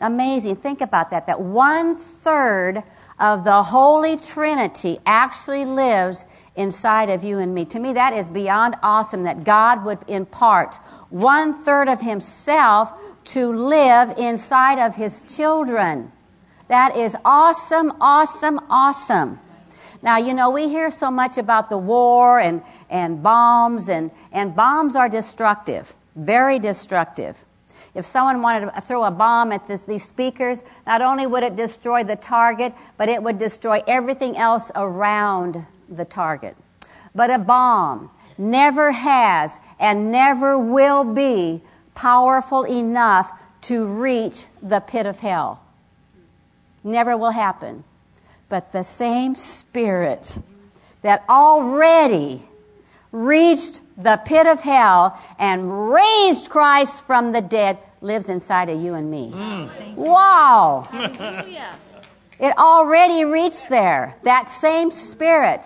[0.00, 0.56] Amazing.
[0.56, 1.26] Think about that.
[1.26, 2.82] That one third
[3.18, 6.24] of the Holy Trinity actually lives
[6.56, 7.64] inside of you and me.
[7.66, 10.74] To me, that is beyond awesome that God would impart
[11.10, 16.10] one third of Himself to live inside of His children.
[16.68, 19.38] That is awesome, awesome, awesome.
[20.02, 24.56] Now, you know, we hear so much about the war and, and bombs, and, and
[24.56, 27.44] bombs are destructive, very destructive.
[27.94, 31.56] If someone wanted to throw a bomb at this, these speakers, not only would it
[31.56, 36.56] destroy the target, but it would destroy everything else around the target.
[37.14, 41.62] But a bomb never has and never will be
[41.94, 43.32] powerful enough
[43.62, 45.60] to reach the pit of hell.
[46.84, 47.84] Never will happen.
[48.48, 50.38] But the same spirit
[51.02, 52.42] that already
[53.12, 58.94] reached the pit of hell and raised Christ from the dead lives inside of you
[58.94, 59.30] and me.
[59.34, 59.94] Mm.
[59.94, 60.88] Wow.
[62.38, 64.16] it already reached there.
[64.22, 65.60] That same spirit.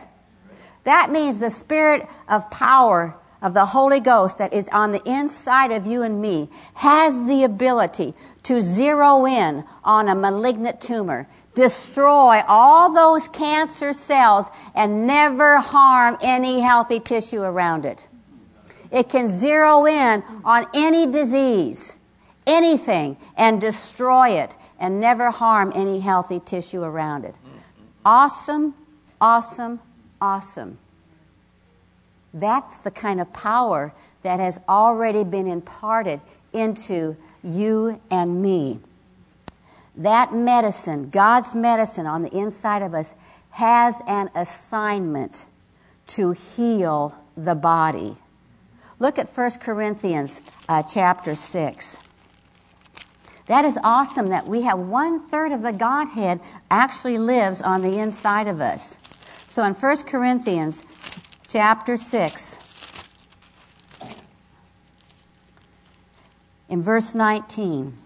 [0.85, 5.71] That means the spirit of power of the Holy Ghost that is on the inside
[5.71, 12.43] of you and me has the ability to zero in on a malignant tumor, destroy
[12.49, 18.09] all those cancer cells, and never harm any healthy tissue around it.
[18.91, 21.97] It can zero in on any disease,
[22.47, 27.37] anything, and destroy it and never harm any healthy tissue around it.
[28.05, 28.75] Awesome,
[29.21, 29.81] awesome,
[30.21, 30.79] awesome.
[32.33, 36.21] That's the kind of power that has already been imparted
[36.53, 38.81] into you and me.
[39.97, 43.15] That medicine, God's medicine on the inside of us,
[43.51, 45.47] has an assignment
[46.09, 48.17] to heal the body.
[48.99, 51.99] Look at 1 Corinthians uh, chapter 6.
[53.47, 57.99] That is awesome that we have one third of the Godhead actually lives on the
[57.99, 58.99] inside of us.
[59.47, 60.85] So in 1 Corinthians
[61.47, 62.61] chapter 6,
[66.69, 67.99] in verse 19,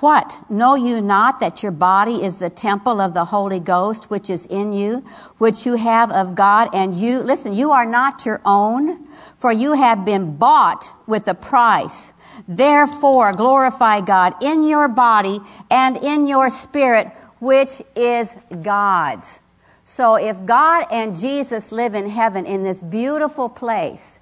[0.00, 0.38] what?
[0.50, 4.46] Know you not that your body is the temple of the Holy Ghost, which is
[4.46, 5.04] in you,
[5.38, 9.72] which you have of God, and you, listen, you are not your own, for you
[9.72, 12.12] have been bought with a price.
[12.46, 15.40] Therefore, glorify God in your body
[15.70, 17.08] and in your spirit,
[17.40, 19.40] which is God's.
[19.84, 24.18] So if God and Jesus live in heaven in this beautiful place,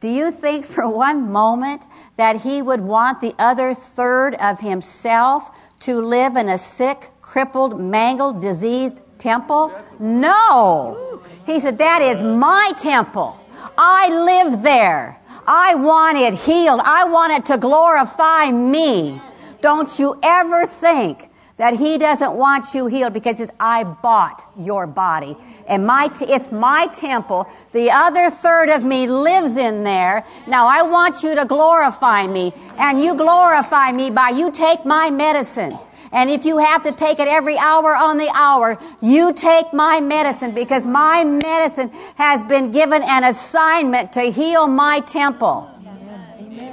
[0.00, 5.54] do you think for one moment that he would want the other third of himself
[5.80, 9.72] to live in a sick, crippled, mangled, diseased temple?
[9.98, 11.22] No.
[11.44, 13.38] He said, That is my temple.
[13.76, 15.20] I live there.
[15.46, 16.80] I want it healed.
[16.82, 19.20] I want it to glorify me.
[19.60, 24.50] Don't you ever think that he doesn't want you healed because he says, I bought
[24.58, 25.36] your body.
[25.70, 27.48] And my t- it's my temple.
[27.72, 30.26] The other third of me lives in there.
[30.46, 32.52] Now I want you to glorify me.
[32.76, 35.78] And you glorify me by you take my medicine.
[36.12, 40.00] And if you have to take it every hour on the hour, you take my
[40.00, 45.70] medicine because my medicine has been given an assignment to heal my temple.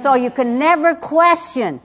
[0.02, 1.80] So you can never question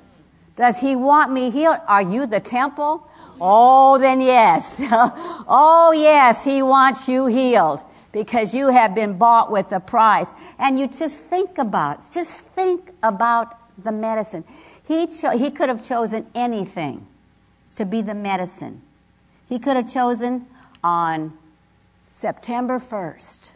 [0.56, 1.78] does he want me healed?
[1.88, 3.08] Are you the temple?
[3.40, 4.76] Oh, then yes.
[4.92, 10.32] oh, yes, he wants you healed because you have been bought with a price.
[10.60, 14.44] And you just think about, just think about the medicine.
[14.88, 17.08] He, cho- he could have chosen anything
[17.76, 18.82] to be the medicine.
[19.50, 20.46] He could have chosen
[20.84, 21.38] on
[22.14, 23.52] September 1st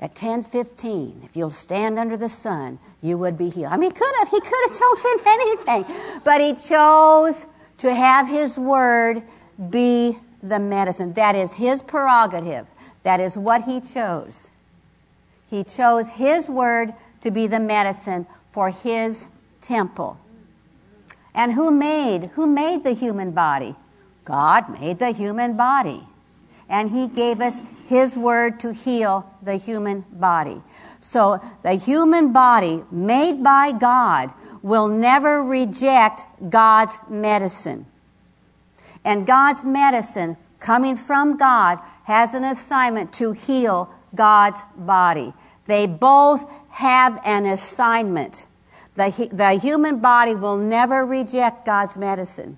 [0.00, 3.96] at 10:15 if you'll stand under the sun you would be healed i mean he
[3.96, 5.84] could have he could have chosen anything
[6.24, 7.46] but he chose
[7.78, 9.22] to have his word
[9.70, 11.12] be the medicine.
[11.14, 12.66] That is his prerogative.
[13.02, 14.50] That is what he chose.
[15.48, 19.28] He chose his word to be the medicine for his
[19.60, 20.18] temple.
[21.34, 23.74] And who made who made the human body?
[24.24, 26.02] God made the human body.
[26.68, 30.62] And he gave us his word to heal the human body.
[31.00, 34.32] So the human body made by God
[34.64, 37.84] will never reject God's medicine.
[39.04, 45.34] And God's medicine coming from God has an assignment to heal God's body.
[45.66, 48.46] They both have an assignment.
[48.94, 52.56] The, the human body will never reject God's medicine.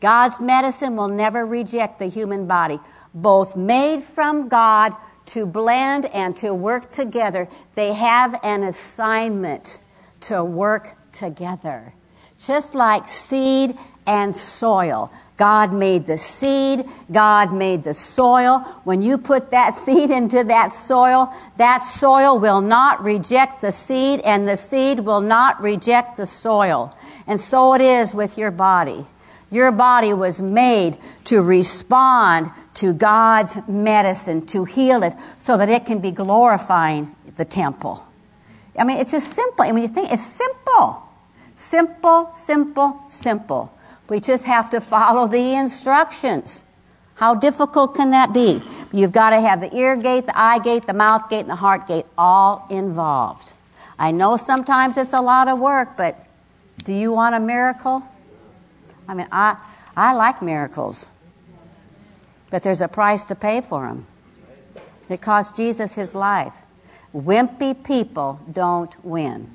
[0.00, 2.80] God's medicine will never reject the human body
[3.12, 4.94] both made from God
[5.26, 7.46] to blend and to work together.
[7.74, 9.80] They have an assignment
[10.20, 11.94] to work together.
[12.38, 13.76] Just like seed
[14.06, 15.12] and soil.
[15.36, 18.58] God made the seed, God made the soil.
[18.84, 24.20] When you put that seed into that soil, that soil will not reject the seed,
[24.20, 26.92] and the seed will not reject the soil.
[27.26, 29.06] And so it is with your body.
[29.50, 35.86] Your body was made to respond to God's medicine, to heal it, so that it
[35.86, 38.06] can be glorifying the temple.
[38.78, 39.64] I mean, it's just simple.
[39.64, 41.02] And when you think, it's simple.
[41.56, 43.72] Simple, simple, simple.
[44.08, 46.62] We just have to follow the instructions.
[47.16, 48.62] How difficult can that be?
[48.92, 51.56] You've got to have the ear gate, the eye gate, the mouth gate, and the
[51.56, 53.52] heart gate all involved.
[53.98, 56.26] I know sometimes it's a lot of work, but
[56.82, 58.02] do you want a miracle?
[59.06, 59.60] I mean, I,
[59.94, 61.08] I like miracles,
[62.48, 64.06] but there's a price to pay for them.
[65.10, 66.54] It cost Jesus his life.
[67.14, 69.50] Wimpy people don't win.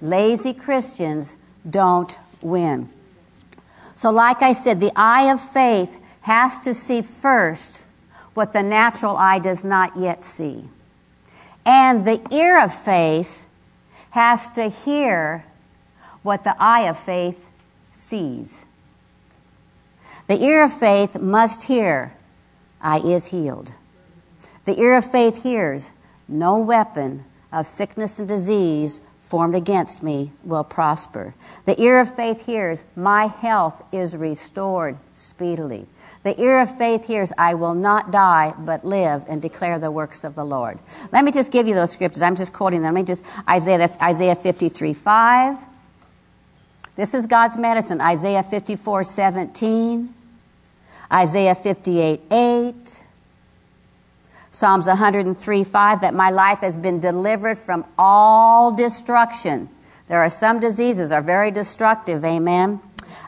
[0.00, 1.36] Lazy Christians
[1.68, 2.88] don't win.
[3.94, 7.84] So, like I said, the eye of faith has to see first
[8.34, 10.68] what the natural eye does not yet see.
[11.66, 13.46] And the ear of faith
[14.10, 15.44] has to hear
[16.22, 17.46] what the eye of faith
[17.94, 18.64] sees.
[20.28, 22.14] The ear of faith must hear,
[22.80, 23.72] I is healed.
[24.64, 25.90] The ear of faith hears,
[26.28, 31.34] no weapon of sickness and disease formed against me will prosper.
[31.66, 35.86] The ear of faith hears, My health is restored speedily.
[36.22, 40.24] The ear of faith hears, I will not die, but live and declare the works
[40.24, 40.78] of the Lord.
[41.12, 42.22] Let me just give you those scriptures.
[42.22, 42.94] I'm just quoting them.
[42.94, 45.58] Let me just, Isaiah, that's Isaiah 53 5.
[46.96, 48.00] This is God's medicine.
[48.00, 50.14] Isaiah 54 17.
[51.12, 53.04] Isaiah 58 8.
[54.58, 59.68] Psalms 103 5 that my life has been delivered from all destruction.
[60.08, 62.80] There are some diseases are very destructive, amen.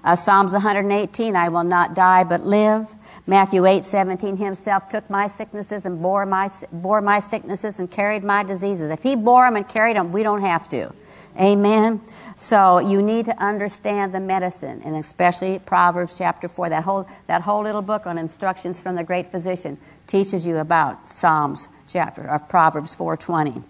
[0.03, 2.93] Uh, Psalms 118, I will not die but live.
[3.29, 8.25] Matthew 8, 17, himself took my sicknesses and bore my, bore my sicknesses and carried
[8.25, 8.91] my diseases.
[8.91, 10.93] If he bore them and carried them, we don't have to.
[11.41, 12.03] Amen.
[12.37, 16.69] So you need to understand the medicine, and especially Proverbs chapter 4.
[16.69, 21.09] That whole, that whole little book on instructions from the great physician teaches you about
[21.09, 23.63] Psalms chapter of Proverbs 420.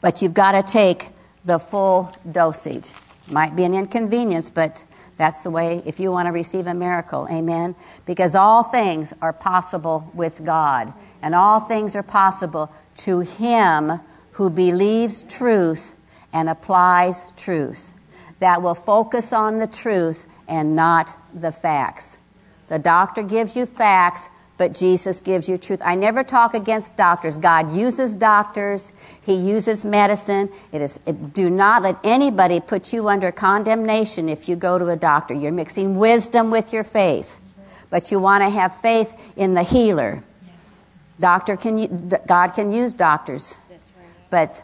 [0.00, 1.08] But you've got to take
[1.44, 2.92] the full dosage.
[3.28, 4.84] Might be an inconvenience, but
[5.16, 7.26] that's the way if you want to receive a miracle.
[7.30, 7.74] Amen.
[8.06, 10.92] Because all things are possible with God,
[11.22, 14.00] and all things are possible to him
[14.32, 15.96] who believes truth
[16.32, 17.94] and applies truth.
[18.38, 22.18] That will focus on the truth and not the facts.
[22.68, 25.80] The doctor gives you facts, but Jesus gives you truth.
[25.84, 27.36] I never talk against doctors.
[27.36, 28.92] God uses doctors.
[29.22, 30.50] He uses medicine.
[30.72, 34.88] It is, it, do not let anybody put you under condemnation if you go to
[34.88, 35.34] a doctor.
[35.34, 37.40] You're mixing wisdom with your faith.
[37.90, 40.22] But you want to have faith in the healer.
[41.20, 41.88] Doctor can, you
[42.26, 43.58] God can use doctors.
[44.30, 44.62] But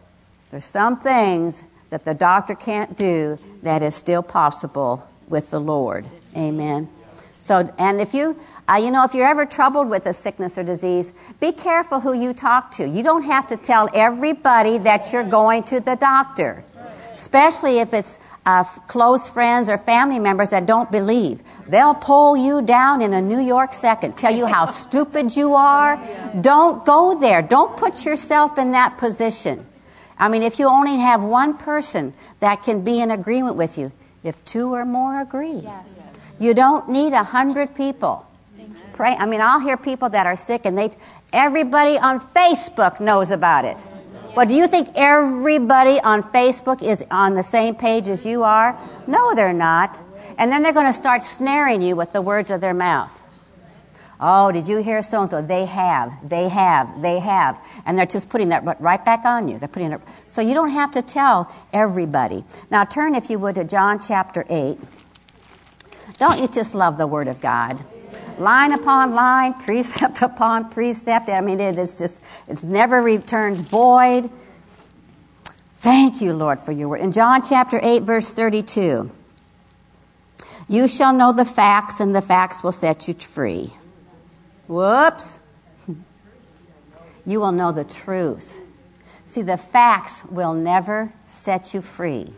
[0.51, 6.07] there's some things that the doctor can't do that is still possible with the Lord.
[6.37, 6.89] Amen.
[7.39, 10.65] So, and if you, uh, you know, if you're ever troubled with a sickness or
[10.65, 12.87] disease, be careful who you talk to.
[12.87, 16.65] You don't have to tell everybody that you're going to the doctor,
[17.15, 21.43] especially if it's uh, close friends or family members that don't believe.
[21.69, 26.01] They'll pull you down in a New York second, tell you how stupid you are.
[26.41, 27.43] Don't go there.
[27.43, 29.65] Don't put yourself in that position.
[30.19, 33.93] I mean, if you only have one person that can be in agreement with you,
[34.25, 36.17] if two or more agree, yes.
[36.39, 38.29] you don't need a hundred people
[38.99, 39.15] pray.
[39.17, 40.91] I mean, I'll hear people that are sick and they,
[41.33, 43.79] everybody on Facebook knows about it.
[44.35, 48.77] Well, do you think everybody on Facebook is on the same page as you are?
[49.07, 49.97] No, they're not.
[50.37, 53.15] And then they're going to start snaring you with the words of their mouth.
[54.21, 55.43] Oh, did you hear so and so?
[55.43, 57.61] They have, they have, they have.
[57.87, 59.59] And they're just putting that right back on you.
[59.59, 60.01] They're putting it.
[60.27, 62.45] So you don't have to tell everybody.
[62.71, 64.79] Now turn, if you would, to John chapter 8.
[66.19, 67.79] Don't you just love the Word of God?
[68.39, 71.29] line upon line, precept upon precept.
[71.29, 74.31] I mean, it is just, it never returns void.
[75.79, 77.01] Thank you, Lord, for your word.
[77.01, 79.11] In John chapter 8, verse 32,
[80.69, 83.73] you shall know the facts, and the facts will set you free.
[84.69, 85.41] Whoops.
[87.27, 88.63] You will know the truth.
[89.27, 92.33] See, the facts will never set you free,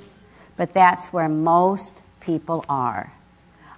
[0.57, 3.13] but that's where most people are.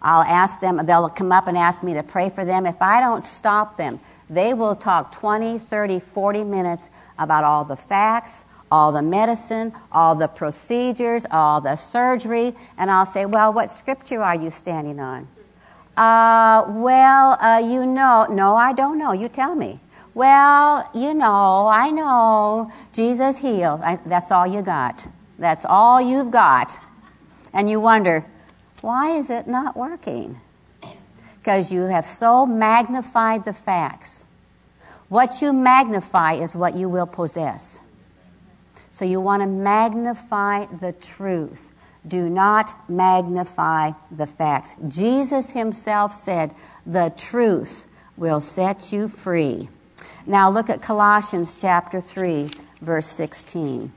[0.00, 2.64] I'll ask them, they'll come up and ask me to pray for them.
[2.66, 7.76] If I don't stop them, they will talk 20, 30, 40 minutes about all the
[7.76, 13.70] facts, all the medicine, all the procedures, all the surgery, and I'll say, Well, what
[13.70, 15.28] scripture are you standing on?
[15.96, 19.12] Uh, well, uh, you know, no, I don't know.
[19.12, 19.80] You tell me.
[20.14, 23.80] Well, you know, I know Jesus heals.
[23.80, 25.06] I, that's all you got.
[25.38, 26.70] That's all you've got.
[27.52, 28.24] And you wonder,
[28.80, 30.40] why is it not working?
[31.38, 34.24] Because you have so magnified the facts.
[35.08, 37.80] What you magnify is what you will possess.
[38.90, 41.72] So you want to magnify the truth.
[42.06, 44.74] Do not magnify the facts.
[44.88, 46.54] Jesus himself said,
[46.84, 49.68] The truth will set you free.
[50.26, 53.92] Now look at Colossians chapter 3, verse 16.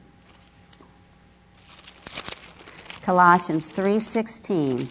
[3.05, 4.87] Colossians 3:16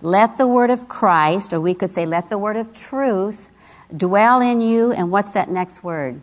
[0.00, 3.50] Let the word of Christ, or we could say let the word of truth
[3.94, 6.22] dwell in you and what's that next word?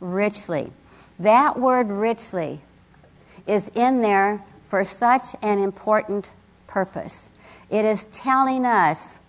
[0.00, 0.72] Richly.
[1.20, 2.60] That word richly
[3.46, 6.32] is in there for such an important
[6.66, 7.28] purpose.
[7.68, 9.20] It is telling us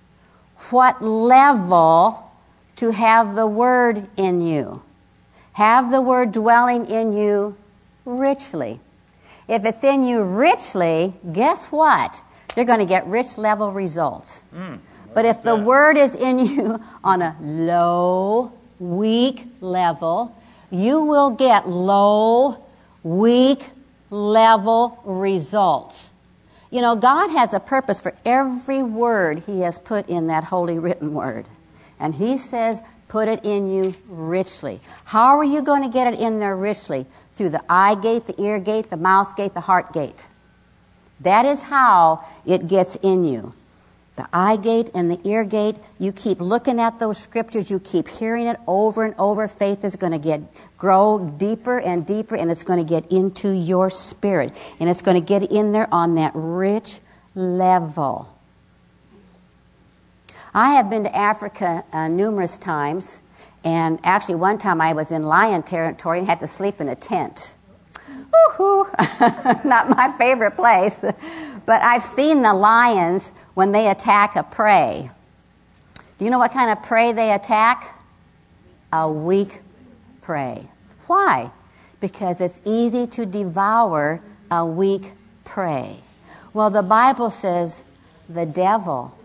[0.69, 2.31] what level
[2.77, 4.81] to have the word in you.
[5.53, 7.57] Have the word dwelling in you
[8.05, 8.79] richly.
[9.50, 12.21] If it's in you richly, guess what?
[12.55, 14.43] You're going to get rich level results.
[14.55, 14.79] Mm,
[15.13, 20.36] but if the word is in you on a low, weak level,
[20.71, 22.65] you will get low,
[23.03, 23.69] weak
[24.09, 26.09] level results.
[26.69, 30.79] You know, God has a purpose for every word He has put in that holy
[30.79, 31.45] written word.
[31.99, 34.79] And He says, put it in you richly.
[35.03, 37.05] How are you going to get it in there richly?
[37.41, 40.27] through the eye gate, the ear gate, the mouth gate, the heart gate.
[41.21, 43.53] That is how it gets in you.
[44.17, 48.07] The eye gate and the ear gate, you keep looking at those scriptures, you keep
[48.07, 49.47] hearing it over and over.
[49.47, 50.41] Faith is going to get
[50.77, 55.15] grow deeper and deeper and it's going to get into your spirit and it's going
[55.15, 56.99] to get in there on that rich
[57.35, 58.37] level.
[60.53, 63.21] I have been to Africa uh, numerous times
[63.63, 66.95] and actually, one time I was in lion territory and had to sleep in a
[66.95, 67.53] tent.
[68.09, 69.65] Woohoo!
[69.65, 71.01] Not my favorite place.
[71.01, 75.10] But I've seen the lions when they attack a prey.
[76.17, 78.00] Do you know what kind of prey they attack?
[78.93, 79.62] A weak
[80.22, 80.67] prey.
[81.08, 81.51] Why?
[82.00, 85.98] Because it's easy to devour a weak prey.
[86.53, 87.84] Well, the Bible says
[88.29, 89.17] the devil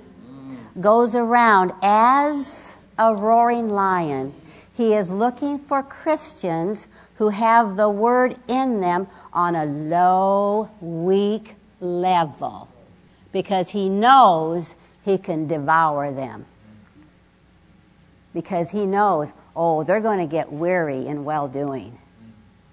[0.80, 4.35] goes around as a roaring lion.
[4.75, 11.54] He is looking for Christians who have the word in them on a low, weak
[11.80, 12.68] level
[13.36, 16.46] because he knows he can devour them.
[18.32, 21.98] Because he knows, oh, they're going to get weary in well doing,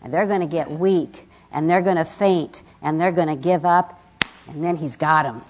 [0.01, 3.35] and they're going to get weak, and they're going to faint, and they're going to
[3.35, 4.01] give up,
[4.47, 5.41] and then he's got them.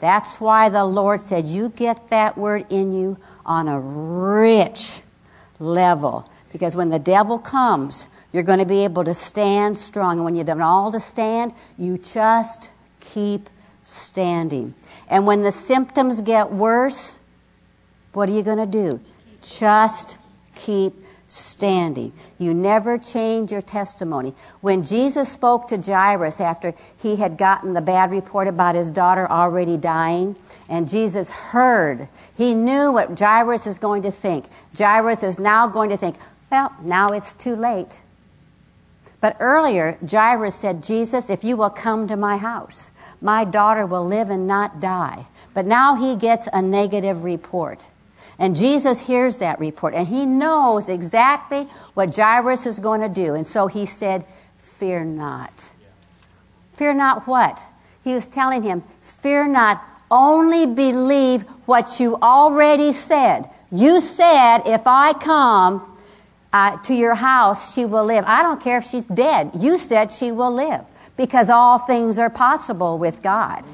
[0.00, 5.02] That's why the Lord said, You get that word in you on a rich
[5.60, 6.28] level.
[6.50, 10.16] Because when the devil comes, you're going to be able to stand strong.
[10.16, 13.48] And when you've done all to stand, you just keep
[13.90, 14.74] standing.
[15.08, 17.18] And when the symptoms get worse,
[18.12, 19.00] what are you going to do?
[19.42, 20.18] Just
[20.54, 20.94] keep
[21.28, 22.12] standing.
[22.38, 24.34] You never change your testimony.
[24.60, 29.30] When Jesus spoke to Jairus after he had gotten the bad report about his daughter
[29.30, 30.36] already dying,
[30.68, 34.46] and Jesus heard, he knew what Jairus is going to think.
[34.76, 36.16] Jairus is now going to think,
[36.50, 38.02] well, now it's too late.
[39.20, 44.04] But earlier, Jairus said, Jesus, if you will come to my house, my daughter will
[44.04, 45.26] live and not die.
[45.52, 47.86] But now he gets a negative report.
[48.38, 53.34] And Jesus hears that report and he knows exactly what Jairus is going to do.
[53.34, 54.24] And so he said,
[54.58, 55.72] Fear not.
[56.72, 57.62] Fear not what?
[58.02, 63.50] He was telling him, Fear not, only believe what you already said.
[63.70, 65.89] You said, If I come
[66.52, 68.24] uh, to your house, she will live.
[68.26, 69.50] I don't care if she's dead.
[69.58, 70.84] You said she will live
[71.16, 73.64] because all things are possible with God.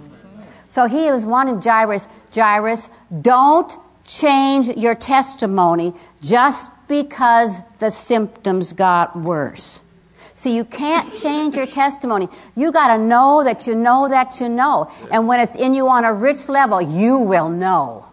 [0.68, 2.90] So he was wanting Jairus, Jairus,
[3.22, 3.72] don't
[4.04, 9.82] change your testimony just because the symptoms got worse.
[10.34, 12.28] See, you can't change your testimony.
[12.54, 14.90] You got to know that you know that you know.
[15.10, 18.06] And when it's in you on a rich level, you will know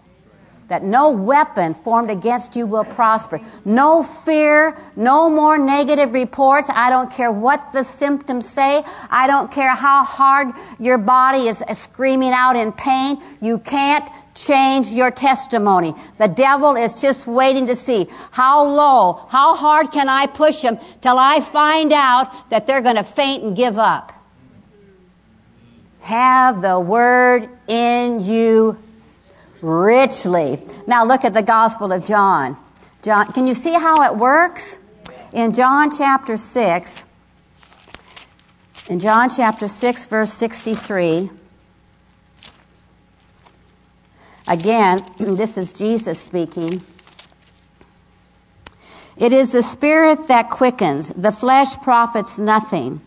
[0.73, 3.39] that no weapon formed against you will prosper.
[3.63, 6.67] No fear, no more negative reports.
[6.73, 8.83] I don't care what the symptoms say.
[9.11, 10.47] I don't care how hard
[10.79, 13.21] your body is screaming out in pain.
[13.39, 15.93] You can't change your testimony.
[16.17, 20.79] The devil is just waiting to see how low, how hard can I push him
[21.01, 24.11] till I find out that they're going to faint and give up.
[25.99, 28.82] Have the word in you
[29.63, 30.61] richly.
[30.85, 32.57] Now look at the Gospel of John.
[33.01, 34.77] John, can you see how it works?
[35.31, 37.05] In John chapter 6,
[38.87, 41.31] in John chapter 6, verse 63,
[44.47, 46.83] again, this is Jesus speaking.
[49.17, 53.01] It is the Spirit that quickens, the flesh profits nothing.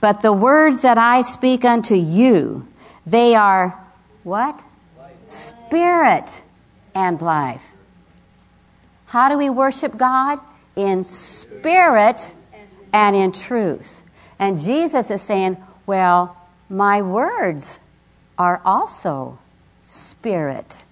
[0.00, 2.68] But the words that I speak unto you,
[3.06, 3.78] they are
[4.22, 4.62] what?
[5.32, 6.42] Spirit
[6.94, 7.74] and life.
[9.06, 10.38] How do we worship God?
[10.76, 12.32] In spirit
[12.92, 14.02] and in truth.
[14.38, 16.36] And Jesus is saying, Well,
[16.68, 17.80] my words
[18.38, 19.38] are also
[19.84, 20.84] spirit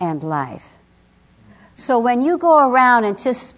[0.00, 0.78] and life.
[1.76, 3.56] So when you go around and just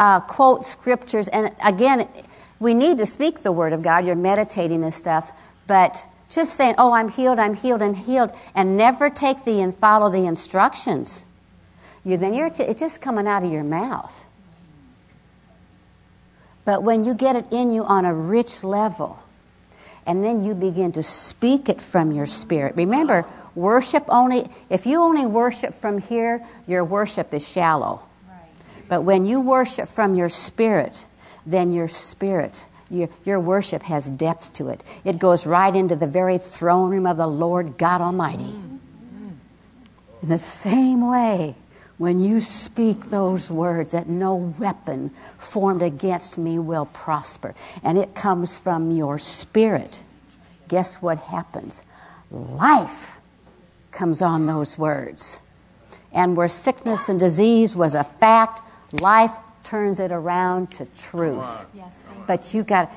[0.00, 2.08] uh, quote scriptures, and again,
[2.58, 5.32] we need to speak the word of God, you're meditating and stuff,
[5.66, 9.74] but just saying, oh, I'm healed, I'm healed and healed, and never take the and
[9.74, 11.24] follow the instructions,
[12.04, 14.24] you then you're t- it's just coming out of your mouth.
[16.64, 19.22] But when you get it in you on a rich level,
[20.06, 22.74] and then you begin to speak it from your spirit.
[22.76, 28.02] Remember, worship only, if you only worship from here, your worship is shallow.
[28.88, 31.04] But when you worship from your spirit,
[31.44, 34.82] then your spirit, your, your worship has depth to it.
[35.04, 38.54] It goes right into the very throne room of the Lord God Almighty.
[40.22, 41.54] In the same way,
[41.98, 48.14] when you speak those words that no weapon formed against me will prosper, and it
[48.14, 50.02] comes from your spirit,
[50.68, 51.82] guess what happens?
[52.30, 53.18] Life
[53.90, 55.40] comes on those words.
[56.12, 61.66] And where sickness and disease was a fact, life turns it around to truth.
[61.74, 62.92] Yes, but you got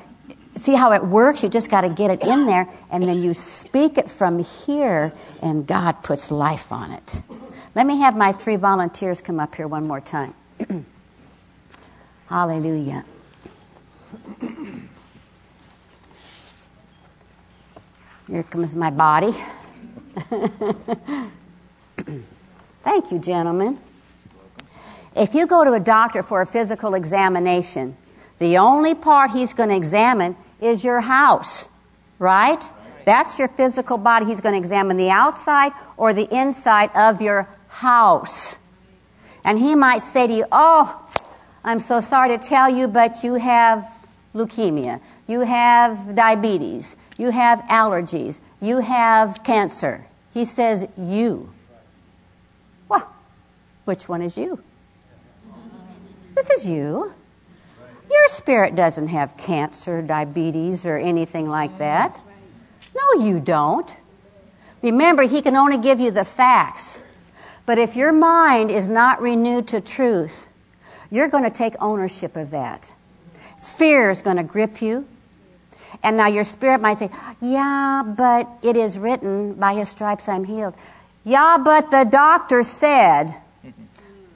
[0.57, 1.41] see how it works?
[1.41, 5.13] You just got to get it in there, and then you speak it from here,
[5.41, 7.21] and God puts life on it.
[7.73, 10.33] Let me have my three volunteers come up here one more time.
[12.29, 13.05] Hallelujah.
[18.27, 19.31] Here comes my body.
[22.83, 23.79] Thank you, gentlemen.
[25.15, 27.95] If you go to a doctor for a physical examination,
[28.41, 31.69] the only part he's going to examine is your house,
[32.17, 32.67] right?
[33.05, 34.25] That's your physical body.
[34.25, 38.57] He's going to examine the outside or the inside of your house.
[39.43, 41.07] And he might say to you, Oh,
[41.63, 43.85] I'm so sorry to tell you, but you have
[44.33, 50.03] leukemia, you have diabetes, you have allergies, you have cancer.
[50.33, 51.53] He says, You.
[52.89, 53.07] Well,
[53.85, 54.63] which one is you?
[56.33, 57.13] This is you.
[58.11, 62.19] Your spirit doesn't have cancer, diabetes, or anything like mm, that.
[62.93, 63.89] No, you don't.
[64.81, 67.01] Remember, he can only give you the facts.
[67.65, 70.49] But if your mind is not renewed to truth,
[71.09, 72.93] you're going to take ownership of that.
[73.61, 75.07] Fear is going to grip you.
[76.03, 77.09] And now your spirit might say,
[77.41, 80.73] Yeah, but it is written, by his stripes I'm healed.
[81.23, 83.35] Yeah, but the doctor said,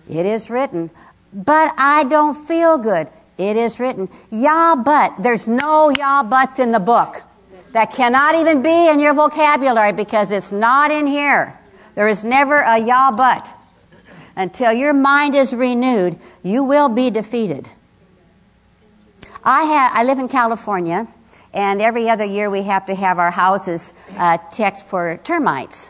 [0.07, 0.91] It is written,
[1.33, 3.09] but I don't feel good.
[3.37, 4.09] It is written.
[4.31, 5.15] Yeah, but.
[5.19, 7.21] There's no yeah, buts in the book.
[7.73, 11.59] That cannot even be in your vocabulary because it's not in here.
[11.95, 13.47] There is never a yeah, but.
[14.35, 17.71] Until your mind is renewed, you will be defeated.
[19.43, 21.07] I, have, I live in California,
[21.53, 25.89] and every other year we have to have our houses uh, checked for termites.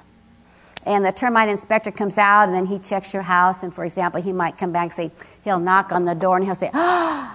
[0.86, 3.64] And the termite inspector comes out, and then he checks your house.
[3.64, 5.12] And for example, he might come back and say,
[5.44, 7.32] he'll knock on the door, and he'll say, oh,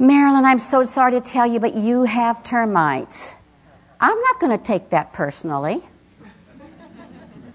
[0.00, 3.34] Marilyn, I'm so sorry to tell you, but you have termites.
[4.00, 5.82] I'm not going to take that personally.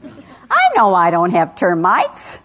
[0.04, 2.42] I know I don't have termites.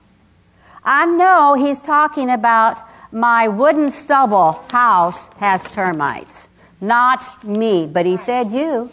[0.82, 2.80] I know he's talking about
[3.12, 6.48] my wooden stubble house has termites,
[6.80, 7.86] not me.
[7.86, 8.90] But he said, You.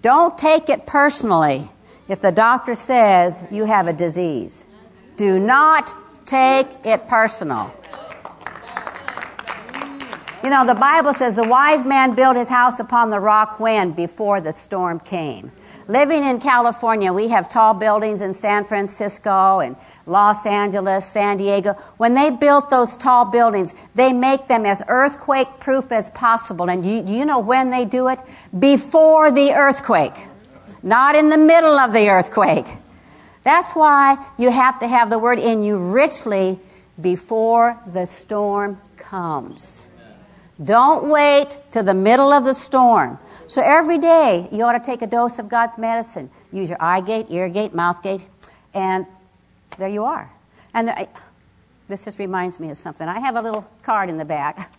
[0.00, 1.68] Don't take it personally
[2.08, 4.64] if the doctor says you have a disease.
[5.18, 5.92] Do not
[6.24, 7.70] take it personal.
[10.46, 13.90] You know, the Bible says the wise man built his house upon the rock when?
[13.90, 15.50] Before the storm came.
[15.88, 19.74] Living in California, we have tall buildings in San Francisco and
[20.06, 21.72] Los Angeles, San Diego.
[21.96, 26.70] When they built those tall buildings, they make them as earthquake proof as possible.
[26.70, 28.20] And you, you know when they do it?
[28.56, 30.14] Before the earthquake
[30.80, 32.66] not in the middle of the earthquake.
[33.42, 36.60] That's why you have to have the word in you richly
[37.00, 39.85] before the storm comes.
[40.62, 43.18] Don't wait to the middle of the storm.
[43.46, 46.30] So every day you ought to take a dose of God's medicine.
[46.52, 48.26] Use your eye gate, ear gate, mouth gate,
[48.72, 49.06] and
[49.76, 50.30] there you are.
[50.72, 51.06] And there,
[51.88, 53.06] this just reminds me of something.
[53.06, 54.72] I have a little card in the back.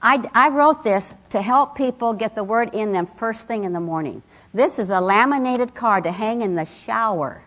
[0.00, 3.72] I, I wrote this to help people get the word in them first thing in
[3.72, 4.22] the morning.
[4.52, 7.42] This is a laminated card to hang in the shower.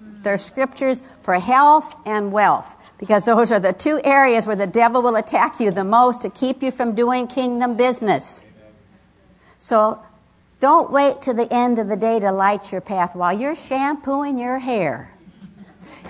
[0.00, 5.02] They're scriptures for health and wealth because those are the two areas where the devil
[5.02, 8.46] will attack you the most to keep you from doing kingdom business.
[9.58, 10.02] So
[10.58, 14.38] don't wait to the end of the day to light your path while you're shampooing
[14.38, 15.12] your hair.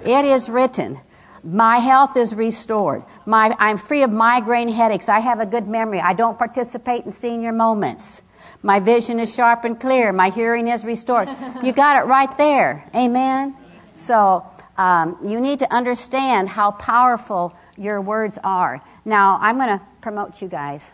[0.04, 1.00] It is written,
[1.42, 3.02] my health is restored.
[3.26, 5.08] My, I'm free of migraine headaches.
[5.08, 5.98] I have a good memory.
[5.98, 8.22] I don't participate in senior moments.
[8.62, 10.12] My vision is sharp and clear.
[10.12, 11.28] My hearing is restored.
[11.64, 12.88] You got it right there.
[12.94, 13.56] Amen.
[13.96, 14.46] So
[14.76, 18.80] um, you need to understand how powerful your words are.
[19.04, 20.92] Now, I'm going to promote you guys.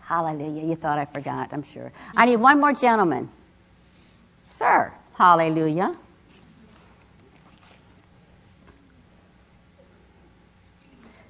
[0.00, 0.64] Hallelujah.
[0.66, 1.92] You thought I forgot, I'm sure.
[2.16, 3.30] I need one more gentleman.
[4.50, 4.92] Sir.
[5.14, 5.96] Hallelujah.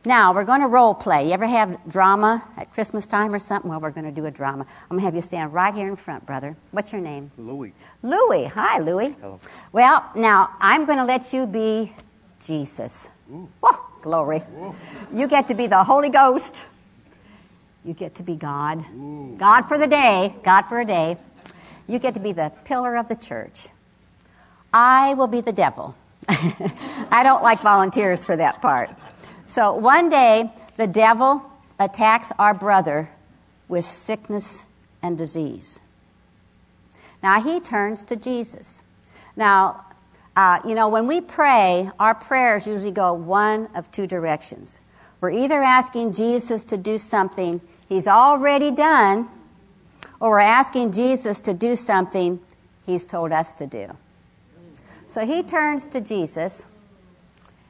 [0.06, 1.28] Now, we're going to role play.
[1.28, 3.70] You ever have drama at Christmas time or something?
[3.70, 4.66] Well, we're going to do a drama.
[4.82, 6.56] I'm going to have you stand right here in front, brother.
[6.72, 7.30] What's your name?
[7.38, 7.72] Louis.
[8.04, 8.44] Louis.
[8.44, 9.16] Hi, Louis.
[9.18, 9.40] Hello.
[9.72, 11.90] Well, now, I'm going to let you be
[12.38, 13.08] Jesus.
[13.26, 14.42] Whoa, glory.
[15.12, 16.66] You get to be the Holy Ghost.
[17.82, 18.84] You get to be God.
[19.38, 20.34] God for the day.
[20.42, 21.16] God for a day.
[21.86, 23.68] You get to be the pillar of the church.
[24.72, 25.96] I will be the devil.
[26.28, 28.90] I don't like volunteers for that part.
[29.46, 31.42] So one day, the devil
[31.78, 33.08] attacks our brother
[33.68, 34.66] with sickness
[35.02, 35.80] and disease.
[37.24, 38.82] Now he turns to Jesus.
[39.34, 39.86] Now,
[40.36, 44.82] uh, you know, when we pray, our prayers usually go one of two directions.
[45.22, 49.30] We're either asking Jesus to do something he's already done,
[50.20, 52.40] or we're asking Jesus to do something
[52.84, 53.96] he's told us to do.
[55.08, 56.66] So he turns to Jesus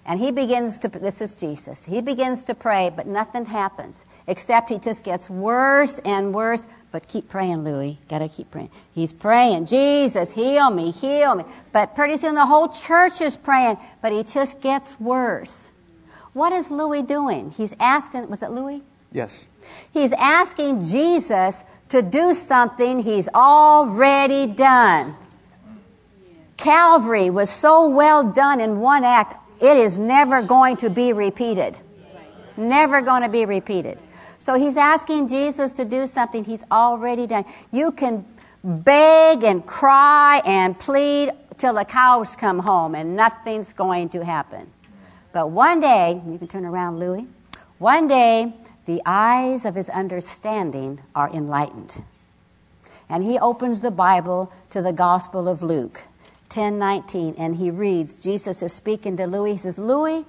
[0.04, 4.70] and he begins to, this is Jesus, he begins to pray, but nothing happens, except
[4.70, 6.66] he just gets worse and worse.
[6.90, 7.98] But keep praying, Louis.
[8.08, 8.70] Gotta keep praying.
[8.94, 11.44] He's praying, Jesus, heal me, heal me.
[11.72, 15.70] But pretty soon the whole church is praying, but he just gets worse.
[16.32, 17.50] What is Louis doing?
[17.50, 18.82] He's asking, was it Louis?
[19.12, 19.48] Yes.
[19.92, 25.14] He's asking Jesus to do something he's already done.
[26.56, 31.78] Calvary was so well done in one act, it is never going to be repeated.
[32.56, 33.98] Never going to be repeated.
[34.44, 37.46] So he's asking Jesus to do something he's already done.
[37.72, 38.26] You can
[38.62, 44.70] beg and cry and plead till the cows come home and nothing's going to happen.
[45.32, 47.26] But one day, you can turn around, Louis.
[47.78, 48.52] One day,
[48.84, 52.04] the eyes of his understanding are enlightened.
[53.08, 56.02] And he opens the Bible to the Gospel of Luke.
[56.50, 59.52] 10 19, and he reads, Jesus is speaking to Louis.
[59.52, 60.26] He says, Louis,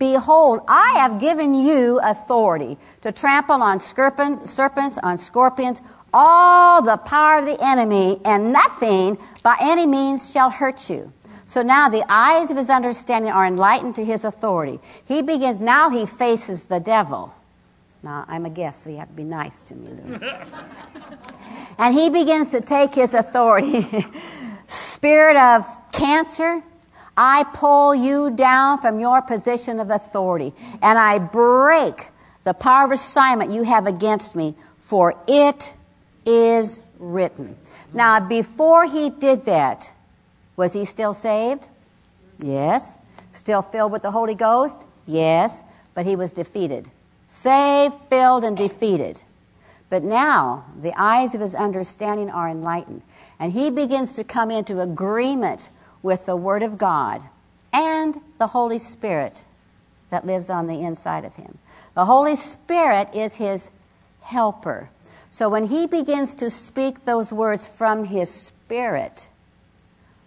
[0.00, 5.82] behold, I have given you authority to trample on serpents, on scorpions,
[6.12, 11.12] all the power of the enemy, and nothing by any means shall hurt you.
[11.46, 14.80] So now the eyes of his understanding are enlightened to his authority.
[15.04, 17.32] He begins, now he faces the devil.
[18.02, 19.90] Now, I'm a guest, so you have to be nice to me,
[21.78, 23.86] and he begins to take his authority.
[24.68, 26.62] Spirit of cancer,
[27.22, 32.08] I pull you down from your position of authority and I break
[32.44, 35.74] the power of assignment you have against me, for it
[36.24, 37.58] is written.
[37.92, 39.92] Now, before he did that,
[40.56, 41.68] was he still saved?
[42.38, 42.96] Yes.
[43.32, 44.86] Still filled with the Holy Ghost?
[45.04, 45.62] Yes.
[45.92, 46.90] But he was defeated.
[47.28, 49.24] Saved, filled, and defeated.
[49.90, 53.02] But now the eyes of his understanding are enlightened,
[53.38, 55.68] and he begins to come into agreement
[56.02, 57.22] with the Word of God
[57.72, 59.44] and the Holy Spirit
[60.10, 61.58] that lives on the inside of him.
[61.94, 63.70] The Holy Spirit is his
[64.20, 64.90] helper.
[65.30, 69.30] So when he begins to speak those words from his spirit,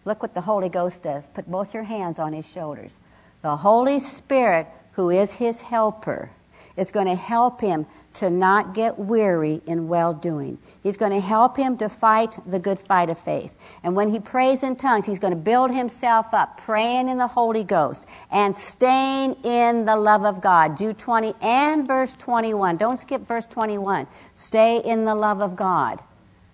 [0.05, 1.27] look what the Holy Ghost does.
[1.27, 2.97] Put both your hands on his shoulders.
[3.41, 6.31] The Holy Spirit, who is his helper,
[6.77, 10.57] is going to help him to not get weary in well doing.
[10.83, 13.55] He's going to help him to fight the good fight of faith.
[13.83, 17.27] And when he prays in tongues, he's going to build himself up, praying in the
[17.27, 20.77] Holy Ghost and staying in the love of God.
[20.77, 22.77] Jude 20 and verse 21.
[22.77, 24.07] Don't skip verse 21.
[24.35, 26.01] Stay in the love of God.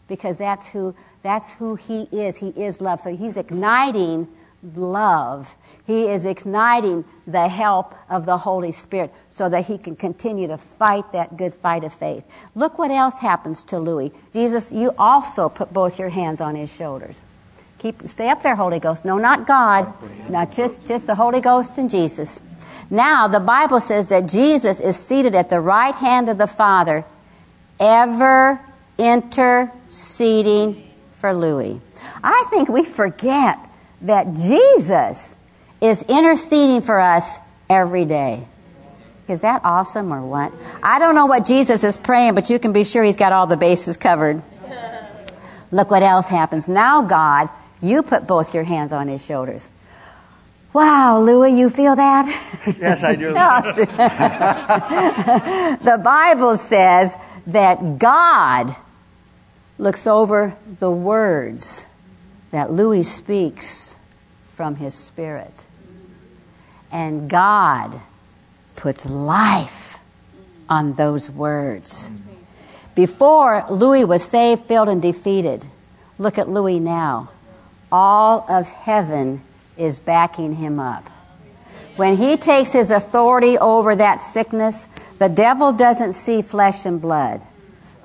[0.09, 2.37] because that's who, that's who He is.
[2.37, 2.99] He is love.
[2.99, 4.27] So He's igniting
[4.75, 5.55] love.
[5.89, 10.55] He is igniting the help of the Holy Spirit so that he can continue to
[10.55, 12.23] fight that good fight of faith.
[12.53, 14.11] Look what else happens to Louis.
[14.31, 17.23] Jesus, you also put both your hands on his shoulders.
[17.79, 19.03] Keep stay up there, Holy Ghost.
[19.03, 19.91] No, not God.
[20.29, 22.39] Not just, just the Holy Ghost and Jesus.
[22.91, 27.03] Now the Bible says that Jesus is seated at the right hand of the Father,
[27.79, 28.61] ever
[28.99, 31.81] interceding for Louis.
[32.23, 33.57] I think we forget
[34.01, 35.35] that Jesus
[35.81, 37.37] is interceding for us
[37.69, 38.45] every day.
[39.27, 40.51] Is that awesome or what?
[40.81, 43.45] I don't know what Jesus is praying, but you can be sure he's got all
[43.45, 44.41] the bases covered.
[45.71, 46.67] Look what else happens.
[46.67, 47.49] Now, God,
[47.81, 49.69] you put both your hands on his shoulders.
[50.73, 52.45] Wow, Louis, you feel that?
[52.79, 53.33] Yes, I do.
[55.83, 57.15] the Bible says
[57.47, 58.75] that God
[59.77, 61.87] looks over the words
[62.51, 63.97] that Louis speaks
[64.45, 65.53] from his spirit.
[66.91, 67.99] And God
[68.75, 69.99] puts life
[70.69, 72.11] on those words.
[72.95, 75.67] Before Louis was saved, filled, and defeated,
[76.17, 77.29] look at Louis now.
[77.91, 79.41] All of heaven
[79.77, 81.09] is backing him up.
[81.95, 87.43] When he takes his authority over that sickness, the devil doesn't see flesh and blood.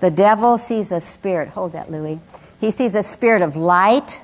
[0.00, 1.48] The devil sees a spirit.
[1.50, 2.20] Hold that, Louis.
[2.60, 4.20] He sees a spirit of light,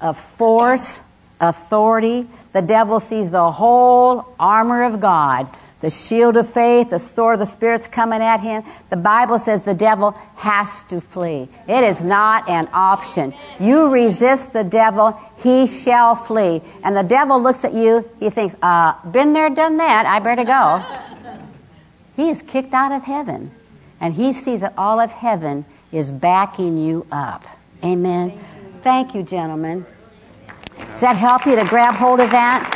[0.00, 1.00] of force,
[1.40, 2.26] authority.
[2.52, 5.48] The devil sees the whole armor of God
[5.80, 8.64] the shield of faith, the sword of the Spirit's coming at him.
[8.88, 11.48] The Bible says the devil has to flee.
[11.68, 13.34] It is not an option.
[13.60, 16.62] You resist the devil, he shall flee.
[16.82, 20.44] And the devil looks at you, he thinks, uh, been there, done that, I better
[20.44, 20.82] go.
[22.16, 23.50] He is kicked out of heaven.
[24.00, 27.44] And he sees that all of heaven is backing you up.
[27.84, 28.30] Amen.
[28.80, 29.84] Thank you, gentlemen.
[30.78, 32.72] Does that help you to grab hold of that?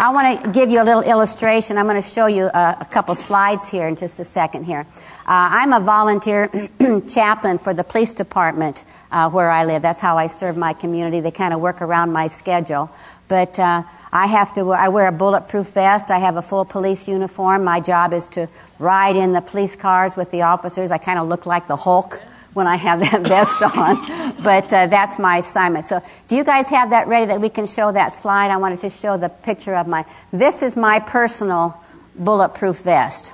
[0.00, 1.76] I want to give you a little illustration.
[1.76, 4.86] I'm going to show you a, a couple slides here in just a second here.
[5.26, 6.48] Uh, I'm a volunteer
[7.06, 9.82] chaplain for the police department uh, where I live.
[9.82, 11.20] That's how I serve my community.
[11.20, 12.90] They kind of work around my schedule.
[13.28, 14.70] But uh, I have to.
[14.72, 16.10] I wear a bulletproof vest.
[16.10, 17.64] I have a full police uniform.
[17.64, 20.90] My job is to ride in the police cars with the officers.
[20.90, 22.22] I kind of look like the Hulk
[22.54, 24.42] when I have that vest on.
[24.42, 25.84] But uh, that's my assignment.
[25.84, 28.50] So, do you guys have that ready that we can show that slide?
[28.50, 30.04] I wanted to show the picture of my.
[30.32, 31.80] This is my personal
[32.16, 33.32] bulletproof vest.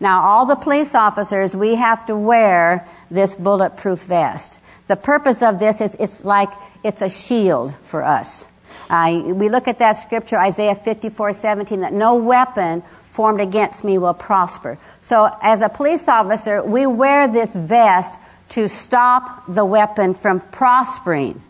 [0.00, 4.60] Now, all the police officers, we have to wear this bulletproof vest.
[4.86, 6.50] The purpose of this is it's like
[6.82, 8.46] it's a shield for us.
[8.90, 13.96] Uh, we look at that scripture, Isaiah 54 17, that no weapon formed against me
[13.96, 14.76] will prosper.
[15.00, 18.18] So, as a police officer, we wear this vest
[18.54, 21.42] to stop the weapon from prospering.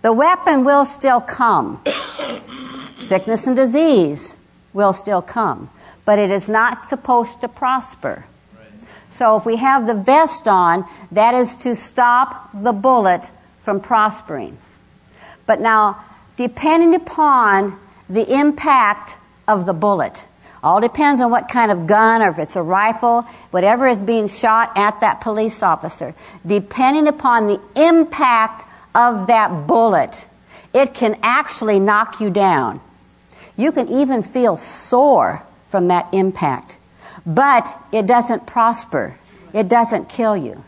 [0.00, 1.80] The weapon will still come.
[2.96, 4.36] Sickness and disease
[4.72, 5.70] will still come,
[6.04, 8.24] but it is not supposed to prosper.
[9.10, 14.58] So if we have the vest on, that is to stop the bullet from prospering.
[15.46, 16.04] But now,
[16.36, 17.78] depending upon
[18.10, 20.26] the impact of the bullet,
[20.62, 24.28] all depends on what kind of gun or if it's a rifle, whatever is being
[24.28, 26.14] shot at that police officer.
[26.46, 30.28] Depending upon the impact of that bullet,
[30.72, 32.80] it can actually knock you down.
[33.56, 36.78] You can even feel sore from that impact,
[37.26, 39.16] but it doesn't prosper.
[39.52, 40.62] It doesn't kill you.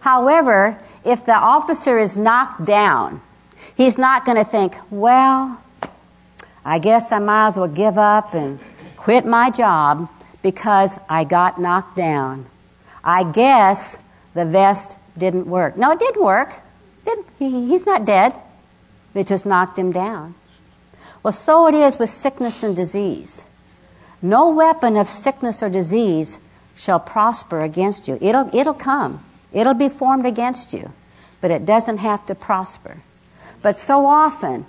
[0.00, 3.20] However, if the officer is knocked down,
[3.76, 5.62] he's not going to think, well,
[6.64, 8.60] I guess I might as well give up and
[8.98, 10.08] quit my job
[10.42, 12.46] because I got knocked down.
[13.02, 13.98] I guess
[14.34, 15.76] the vest didn't work.
[15.76, 16.60] No, it did work.
[17.38, 18.34] He's not dead.
[19.14, 20.34] It just knocked him down.
[21.22, 23.44] Well, so it is with sickness and disease.
[24.20, 26.38] No weapon of sickness or disease
[26.76, 28.18] shall prosper against you.
[28.20, 30.92] It'll, it'll come, it'll be formed against you,
[31.40, 32.98] but it doesn't have to prosper.
[33.62, 34.66] But so often,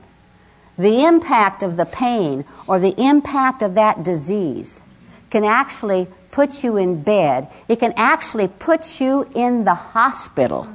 [0.80, 4.82] the impact of the pain or the impact of that disease
[5.30, 7.50] can actually put you in bed.
[7.68, 10.70] It can actually put you in the hospital.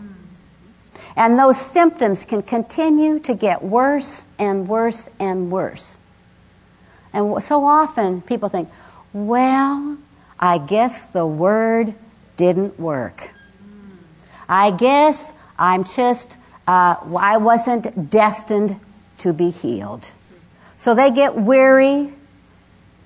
[1.17, 5.99] And those symptoms can continue to get worse and worse and worse.
[7.14, 8.69] And so often people think,
[9.14, 9.97] well,
[10.38, 11.95] I guess the word
[12.37, 13.33] didn't work.
[14.49, 16.37] I guess I'm just,
[16.67, 18.79] uh, I wasn't destined
[19.18, 20.11] to be healed.
[20.79, 22.12] So they get weary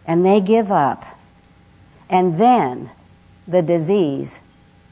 [0.06, 1.04] and they give up.
[2.10, 2.90] And then
[3.46, 4.40] the disease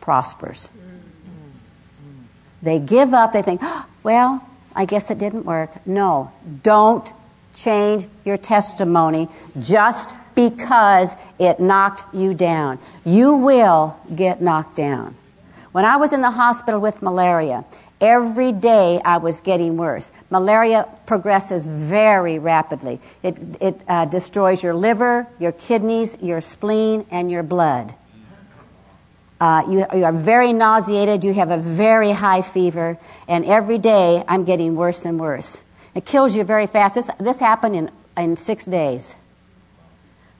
[0.00, 0.68] prospers.
[2.62, 5.86] They give up, they think, ah, well, I guess it didn't work.
[5.86, 7.12] No, don't
[7.54, 12.78] change your testimony just because it knocked you down.
[13.04, 15.16] You will get knocked down.
[15.72, 17.64] When I was in the hospital with malaria,
[18.00, 20.12] every day I was getting worse.
[20.30, 23.00] Malaria progresses very rapidly.
[23.22, 27.94] It, it uh, destroys your liver, your kidneys, your spleen, and your blood.
[29.38, 32.96] Uh, you, you, are very nauseated, you have a very high fever,
[33.28, 35.62] and every day I'm getting worse and worse.
[35.94, 36.94] It kills you very fast.
[36.94, 39.16] This, this happened in, in six days.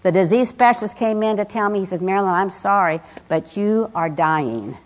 [0.03, 3.90] The disease specialist came in to tell me, he says, Marilyn, I'm sorry, but you
[3.95, 4.79] are dying.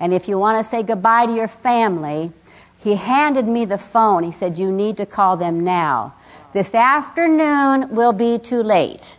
[0.00, 2.32] And if you want to say goodbye to your family,
[2.78, 4.22] he handed me the phone.
[4.24, 6.14] He said, You need to call them now.
[6.52, 9.18] This afternoon will be too late.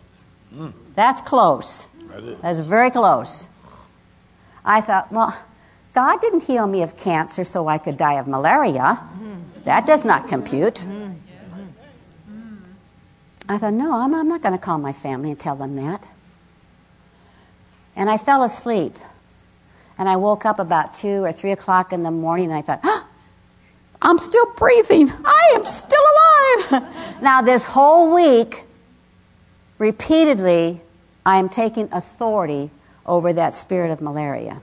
[0.52, 0.72] Mm.
[0.94, 1.88] That's close.
[2.42, 3.48] That's very close.
[4.64, 5.34] I thought, well,
[5.94, 8.94] God didn't heal me of cancer so I could die of malaria.
[8.94, 9.40] Hmm.
[9.64, 10.80] That does not compute.
[10.80, 11.12] Hmm.
[12.28, 12.56] Hmm.
[13.48, 16.08] I thought, no, I'm, I'm not going to call my family and tell them that.
[17.96, 18.96] And I fell asleep.
[19.98, 23.06] And I woke up about 2 or 3 o'clock in the morning and I thought,
[24.00, 25.10] I'm still breathing.
[25.24, 26.02] I am still
[26.72, 26.82] alive.
[27.22, 28.64] now, this whole week,
[29.78, 30.80] repeatedly,
[31.24, 32.70] I am taking authority
[33.06, 34.60] over that spirit of malaria.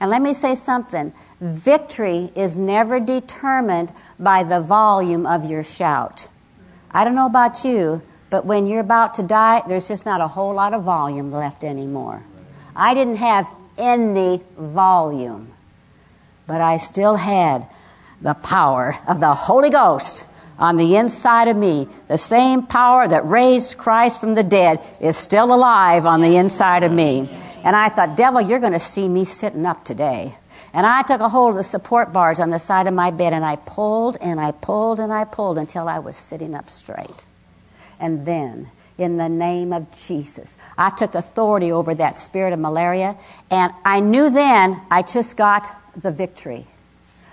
[0.00, 6.28] And let me say something victory is never determined by the volume of your shout.
[6.90, 10.28] I don't know about you, but when you're about to die, there's just not a
[10.28, 12.22] whole lot of volume left anymore.
[12.76, 15.52] I didn't have any volume,
[16.46, 17.66] but I still had
[18.20, 20.26] the power of the Holy Ghost
[20.58, 21.88] on the inside of me.
[22.08, 26.82] The same power that raised Christ from the dead is still alive on the inside
[26.82, 27.30] of me.
[27.62, 30.36] And I thought, devil, you're going to see me sitting up today.
[30.72, 33.32] And I took a hold of the support bars on the side of my bed
[33.32, 37.26] and I pulled and I pulled and I pulled until I was sitting up straight.
[37.98, 43.16] And then, in the name of Jesus, I took authority over that spirit of malaria.
[43.50, 46.66] And I knew then I just got the victory.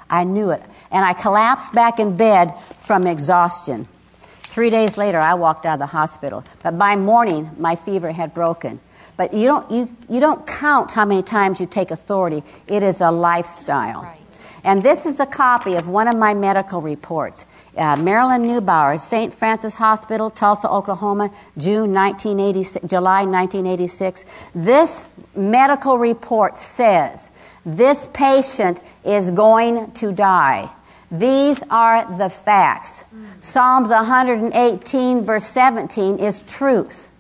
[0.10, 0.62] I knew it.
[0.92, 3.88] And I collapsed back in bed from exhaustion.
[4.18, 6.46] Three days later, I walked out of the hospital.
[6.64, 8.80] But by morning, my fever had broken.
[9.18, 12.44] But you don't, you, you don't count how many times you take authority.
[12.68, 14.04] It is a lifestyle.
[14.04, 14.25] Right.
[14.66, 17.46] And this is a copy of one of my medical reports.
[17.78, 19.32] Uh, Marilyn Neubauer, St.
[19.32, 24.26] Francis Hospital, Tulsa, Oklahoma, June 1986, July 1986.
[24.56, 27.30] This medical report says
[27.64, 30.68] this patient is going to die.
[31.12, 33.06] These are the facts.
[33.16, 33.44] Mm.
[33.44, 37.12] Psalms 118, verse 17, is truth.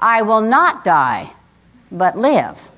[0.00, 1.30] I will not die,
[1.92, 2.70] but live.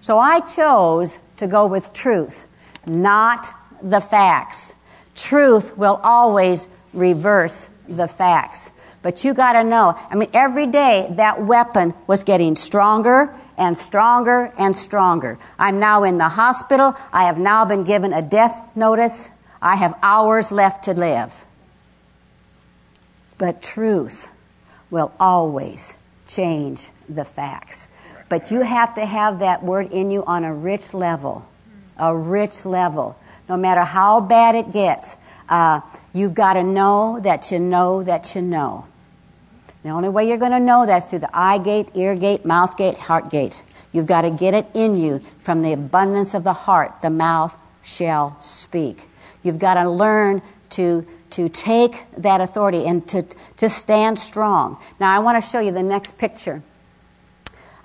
[0.00, 2.46] So I chose to go with truth,
[2.86, 3.46] not
[3.82, 4.74] the facts.
[5.14, 8.70] Truth will always reverse the facts.
[9.02, 13.76] But you got to know, I mean, every day that weapon was getting stronger and
[13.76, 15.38] stronger and stronger.
[15.58, 16.94] I'm now in the hospital.
[17.12, 19.30] I have now been given a death notice.
[19.60, 21.44] I have hours left to live.
[23.36, 24.32] But truth
[24.90, 27.88] will always change the facts.
[28.28, 31.46] But you have to have that word in you on a rich level.
[31.98, 33.16] A rich level.
[33.48, 35.16] No matter how bad it gets,
[35.48, 35.80] uh,
[36.12, 38.86] you've got to know that you know that you know.
[39.82, 42.76] The only way you're going to know that's through the eye gate, ear gate, mouth
[42.76, 43.62] gate, heart gate.
[43.92, 47.56] You've got to get it in you from the abundance of the heart, the mouth
[47.82, 49.06] shall speak.
[49.42, 53.22] You've got to learn to to take that authority and to,
[53.56, 54.80] to stand strong.
[55.00, 56.62] Now, I want to show you the next picture.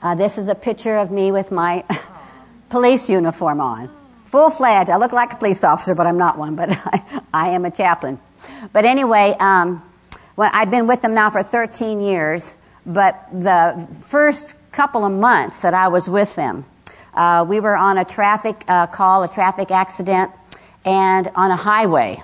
[0.03, 1.83] Uh, this is a picture of me with my
[2.69, 3.89] police uniform on.
[4.31, 4.89] Full fledged.
[4.89, 7.71] I look like a police officer, but I'm not one, but I, I am a
[7.71, 8.19] chaplain.
[8.73, 9.83] But anyway, um,
[10.35, 15.61] when, I've been with them now for 13 years, but the first couple of months
[15.61, 16.65] that I was with them,
[17.13, 20.31] uh, we were on a traffic uh, call, a traffic accident,
[20.85, 22.23] and on a highway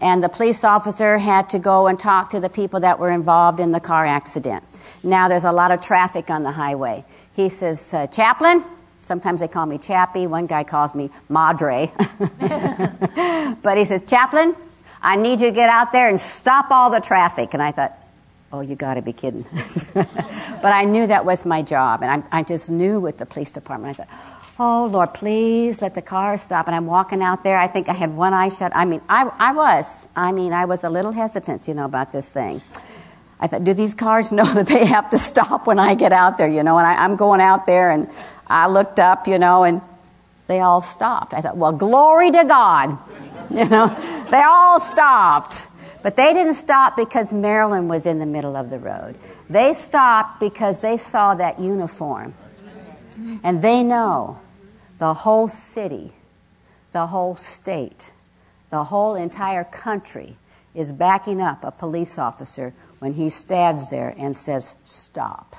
[0.00, 3.60] and the police officer had to go and talk to the people that were involved
[3.60, 4.64] in the car accident.
[5.02, 7.04] Now there's a lot of traffic on the highway.
[7.34, 8.64] He says, uh, Chaplain,
[9.10, 11.90] sometimes they call me Chappie, one guy calls me Madre.
[13.60, 14.54] but he says, Chaplain,
[15.02, 17.52] I need you to get out there and stop all the traffic.
[17.52, 17.92] And I thought,
[18.52, 19.44] oh, you got to be kidding.
[19.94, 23.50] but I knew that was my job, and I, I just knew with the police
[23.50, 23.98] department.
[23.98, 26.68] I thought, oh Lord, please let the car stop.
[26.68, 27.58] And I'm walking out there.
[27.58, 28.70] I think I had one eye shut.
[28.76, 30.06] I mean, I, I was.
[30.14, 32.62] I mean, I was a little hesitant, you know, about this thing.
[33.40, 36.38] I thought, do these cars know that they have to stop when I get out
[36.38, 36.78] there, you know?
[36.78, 38.08] And I, I'm going out there and
[38.50, 39.80] I looked up, you know, and
[40.48, 41.32] they all stopped.
[41.32, 42.98] I thought, well, glory to God.
[43.50, 43.88] You know,
[44.30, 45.66] they all stopped.
[46.04, 49.16] But they didn't stop because Marilyn was in the middle of the road.
[49.48, 52.34] They stopped because they saw that uniform.
[53.42, 54.38] And they know
[54.98, 56.12] the whole city,
[56.92, 58.12] the whole state,
[58.70, 60.36] the whole entire country
[60.72, 65.49] is backing up a police officer when he stands there and says, Stop.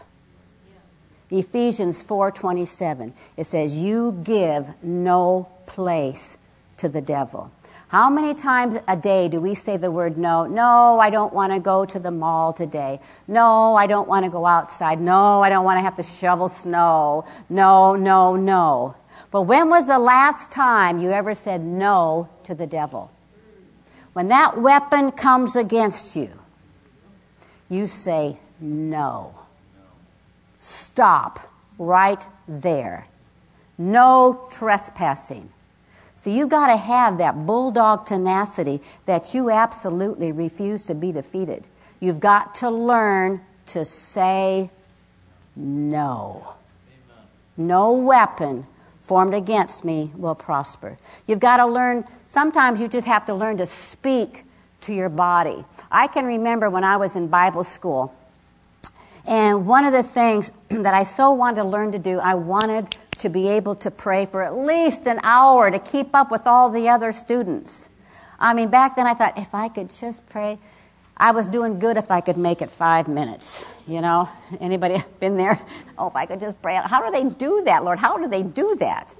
[1.31, 6.37] Ephesians 4:27 it says you give no place
[6.77, 7.51] to the devil.
[7.87, 10.45] How many times a day do we say the word no?
[10.45, 13.01] No, I don't want to go to the mall today.
[13.27, 15.01] No, I don't want to go outside.
[15.01, 17.25] No, I don't want to have to shovel snow.
[17.49, 18.95] No, no, no.
[19.29, 23.11] But when was the last time you ever said no to the devil?
[24.13, 26.29] When that weapon comes against you,
[27.69, 29.40] you say no.
[30.61, 31.39] Stop
[31.79, 33.07] right there.
[33.79, 35.49] No trespassing.
[36.13, 41.67] So you got to have that bulldog tenacity that you absolutely refuse to be defeated.
[41.99, 44.69] You've got to learn to say
[45.55, 46.53] no.
[47.57, 48.67] No weapon
[49.01, 50.95] formed against me will prosper.
[51.25, 54.45] You've got to learn, sometimes you just have to learn to speak
[54.81, 55.65] to your body.
[55.91, 58.15] I can remember when I was in Bible school,
[59.25, 62.95] and one of the things that I so wanted to learn to do, I wanted
[63.19, 66.69] to be able to pray for at least an hour to keep up with all
[66.69, 67.89] the other students.
[68.39, 70.57] I mean, back then I thought if I could just pray,
[71.15, 73.67] I was doing good if I could make it five minutes.
[73.87, 74.27] You know,
[74.59, 75.59] anybody been there?
[75.97, 76.79] Oh, if I could just pray.
[76.83, 77.99] How do they do that, Lord?
[77.99, 79.13] How do they do that?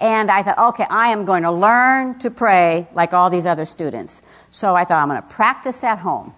[0.00, 3.64] And I thought, okay, I am going to learn to pray like all these other
[3.64, 4.22] students.
[4.50, 6.34] So I thought I'm going to practice at home.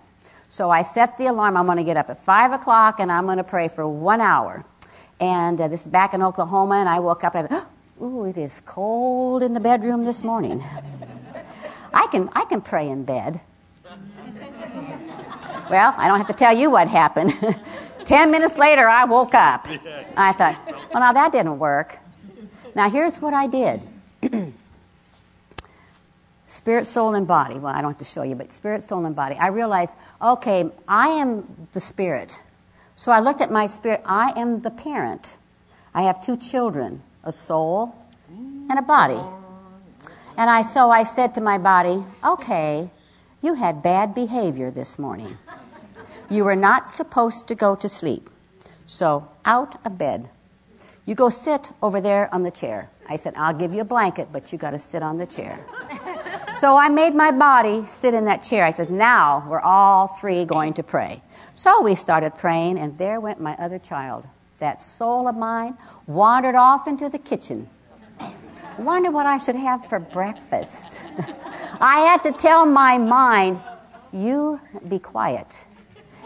[0.51, 1.57] So I set the alarm.
[1.57, 4.21] I'm going to get up at 5 o'clock and I'm going to pray for one
[4.21, 4.65] hour.
[5.21, 7.69] And uh, this is back in Oklahoma, and I woke up and I thought,
[8.27, 10.63] it is cold in the bedroom this morning.
[11.95, 13.41] I can, I can pray in bed.
[15.71, 17.33] Well, I don't have to tell you what happened.
[18.05, 19.69] Ten minutes later, I woke up.
[20.17, 20.59] I thought,
[20.93, 21.99] well, now that didn't work.
[22.75, 23.83] Now, here's what I did
[26.51, 27.55] spirit, soul, and body.
[27.55, 29.37] Well, I don't have to show you, but spirit, soul, and body.
[29.37, 32.43] I realized, okay, I am the spirit.
[32.97, 34.03] So I looked at my spirit.
[34.05, 35.39] I am the parent.
[35.95, 37.95] I have two children, a soul
[38.69, 39.21] and a body.
[40.37, 42.91] And I so I said to my body, "Okay,
[43.43, 45.39] you had bad behavior this morning.
[46.29, 48.31] You were not supposed to go to sleep.
[48.87, 50.29] So out of bed.
[51.11, 54.29] You go sit over there on the chair." I said, "I'll give you a blanket,
[54.31, 55.59] but you got to sit on the chair."
[56.53, 58.65] so I made my body sit in that chair.
[58.65, 61.21] I said, "Now we're all three going to pray."
[61.53, 64.25] So we started praying, and there went my other child.
[64.59, 67.69] That soul of mine wandered off into the kitchen.
[68.79, 71.03] Wonder what I should have for breakfast.
[71.81, 73.61] I had to tell my mind,
[74.13, 75.67] you be quiet.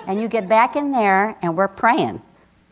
[0.06, 2.20] And you get back in there, and we're praying.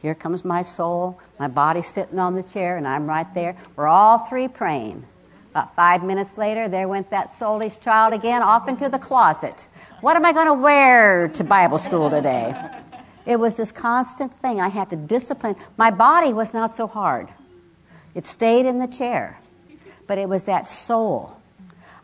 [0.03, 3.57] Here comes my soul, my body sitting on the chair, and I'm right there.
[3.77, 5.07] We're all three praying.
[5.53, 9.69] About five minutes later, there went that soulish child again off into the closet.
[10.01, 12.53] What am I going to wear to Bible school today?
[13.27, 14.61] It was this constant thing.
[14.61, 15.55] I had to discipline.
[15.77, 17.29] My body was not so hard,
[18.15, 19.39] it stayed in the chair.
[20.09, 21.37] But it was that soul.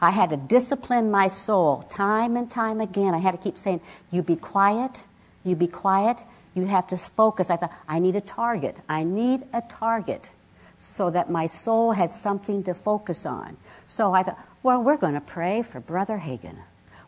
[0.01, 3.13] I had to discipline my soul time and time again.
[3.13, 3.81] I had to keep saying,
[4.13, 5.05] You be quiet,
[5.43, 6.23] you be quiet,
[6.55, 7.51] you have to focus.
[7.51, 8.79] I thought, I need a target.
[8.89, 10.31] I need a target
[10.79, 13.57] so that my soul had something to focus on.
[13.87, 16.57] So I thought, well, we're going to pray for Brother Hagin.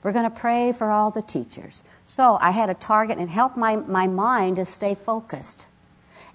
[0.03, 1.84] We're going to pray for all the teachers.
[2.07, 5.66] So I had a target and helped my, my mind to stay focused.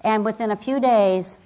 [0.02, 1.38] And within a few days,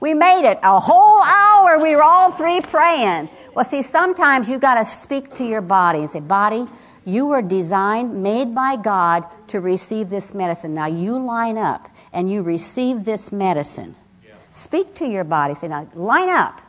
[0.00, 0.58] we made it.
[0.62, 3.28] A whole hour we were all three praying.
[3.54, 6.66] Well, see, sometimes you got to speak to your body and say, Body,
[7.04, 10.74] you were designed, made by God to receive this medicine.
[10.74, 13.94] Now you line up and you receive this medicine.
[14.24, 14.34] Yeah.
[14.52, 15.54] Speak to your body.
[15.54, 16.60] Say, Now line up.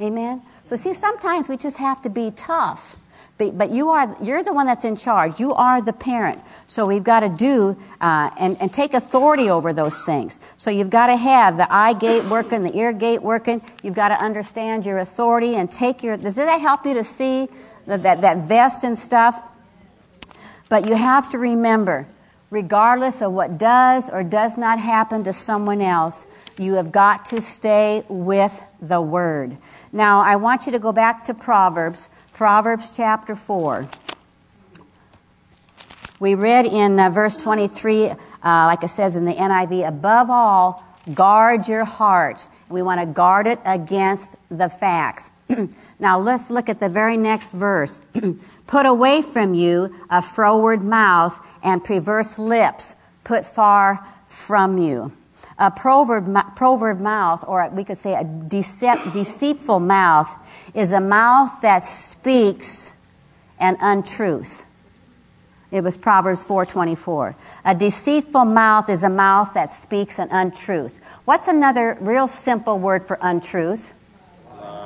[0.00, 0.42] Amen?
[0.64, 2.96] So, see, sometimes we just have to be tough
[3.38, 5.38] but, but you are, you're the one that's in charge.
[5.38, 6.42] You are the parent.
[6.66, 10.40] So we've got to do uh, and, and take authority over those things.
[10.56, 13.62] So you've got to have the eye gate working, the ear gate working.
[13.82, 16.16] You've got to understand your authority and take your.
[16.16, 17.48] Does that help you to see
[17.88, 19.42] that, that, vest and stuff?
[20.68, 22.06] But you have to remember,
[22.50, 26.26] regardless of what does or does not happen to someone else,
[26.58, 29.56] you have got to stay with the Word.
[29.92, 33.88] Now, I want you to go back to Proverbs Proverbs chapter 4.
[36.20, 40.84] We read in uh, verse 23, uh, like it says in the NIV, above all,
[41.14, 45.30] guard your heart, We want to guard it against the facts.
[45.98, 48.00] now let's look at the very next verse.
[48.66, 52.94] Put away from you a froward mouth and perverse lips.
[53.24, 55.12] Put far from you.
[55.58, 60.28] A proverb, proverb mouth, or we could say a decept, deceitful mouth,
[60.74, 62.92] is a mouth that speaks
[63.58, 64.66] an untruth.
[65.70, 67.34] It was Proverbs 4:24.
[67.64, 71.00] A deceitful mouth is a mouth that speaks an untruth.
[71.24, 73.92] What's another real simple word for untruth?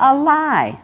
[0.03, 0.81] A lie.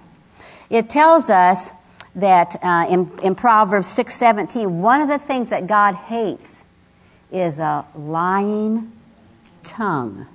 [0.70, 1.72] It tells us
[2.14, 6.64] that uh, in, in Proverbs 6:17, one of the things that God hates
[7.32, 8.92] is a lying
[9.64, 10.26] tongue.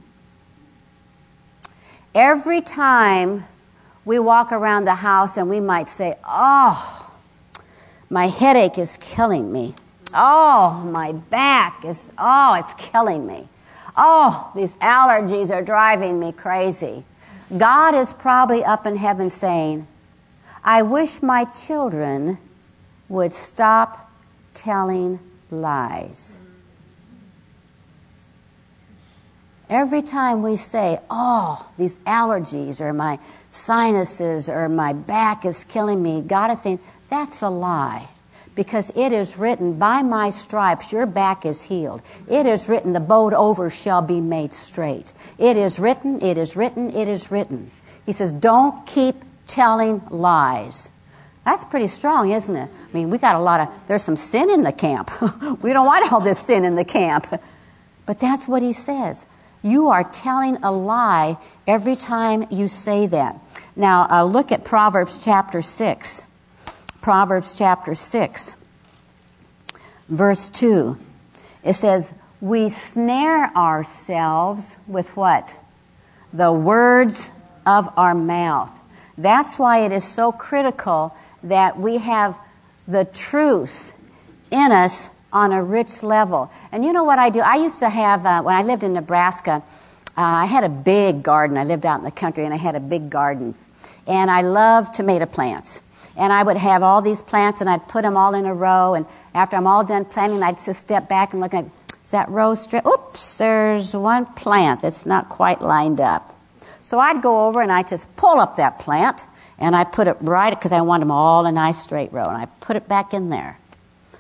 [2.13, 3.45] Every time
[4.05, 7.09] we walk around the house and we might say, Oh,
[8.09, 9.75] my headache is killing me.
[10.13, 13.47] Oh, my back is, oh, it's killing me.
[13.97, 17.05] Oh, these allergies are driving me crazy.
[17.57, 19.87] God is probably up in heaven saying,
[20.63, 22.37] I wish my children
[23.09, 24.11] would stop
[24.53, 25.19] telling
[25.51, 26.39] lies.
[29.69, 36.01] Every time we say, Oh, these allergies or my sinuses or my back is killing
[36.01, 36.79] me, God is saying,
[37.09, 38.07] That's a lie.
[38.55, 42.01] Because it is written, By my stripes your back is healed.
[42.29, 45.11] It is written, The bowed over shall be made straight.
[45.37, 47.71] It is written, it is written, it is written.
[48.05, 49.15] He says, Don't keep
[49.47, 50.89] telling lies.
[51.45, 52.69] That's pretty strong, isn't it?
[52.69, 55.11] I mean, we got a lot of, there's some sin in the camp.
[55.61, 57.27] we don't want all this sin in the camp.
[58.05, 59.25] But that's what he says.
[59.61, 61.37] You are telling a lie
[61.67, 63.39] every time you say that.
[63.75, 66.25] Now, uh, look at Proverbs chapter 6.
[67.03, 68.55] Proverbs chapter 6,
[70.07, 70.97] verse 2.
[71.65, 75.59] It says, We snare ourselves with what?
[76.31, 77.29] The words
[77.67, 78.71] of our mouth.
[79.17, 82.39] That's why it is so critical that we have
[82.87, 83.99] the truth
[84.49, 86.49] in us on a rich level.
[86.71, 87.41] And you know what I do?
[87.41, 89.61] I used to have, uh, when I lived in Nebraska,
[90.15, 91.57] uh, I had a big garden.
[91.57, 93.55] I lived out in the country and I had a big garden.
[94.07, 95.81] And I loved tomato plants.
[96.15, 98.93] And I would have all these plants and I'd put them all in a row.
[98.93, 101.65] And after I'm all done planting, I'd just step back and look at,
[102.03, 102.85] is that row straight?
[102.85, 106.35] Oops, there's one plant that's not quite lined up.
[106.83, 109.25] So I'd go over and I'd just pull up that plant
[109.57, 112.25] and I put it right, because I want them all in a nice straight row.
[112.25, 113.57] And I put it back in there.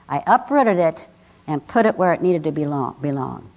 [0.07, 1.07] I uprooted it
[1.47, 2.95] and put it where it needed to belong.
[3.01, 3.49] belong.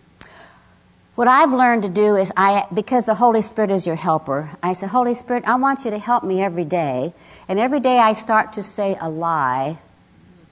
[1.17, 4.75] What I've learned to do is, I, because the Holy Spirit is your helper, I
[4.75, 7.15] say, Holy Spirit, I want you to help me every day.
[7.49, 9.79] And every day I start to say a lie,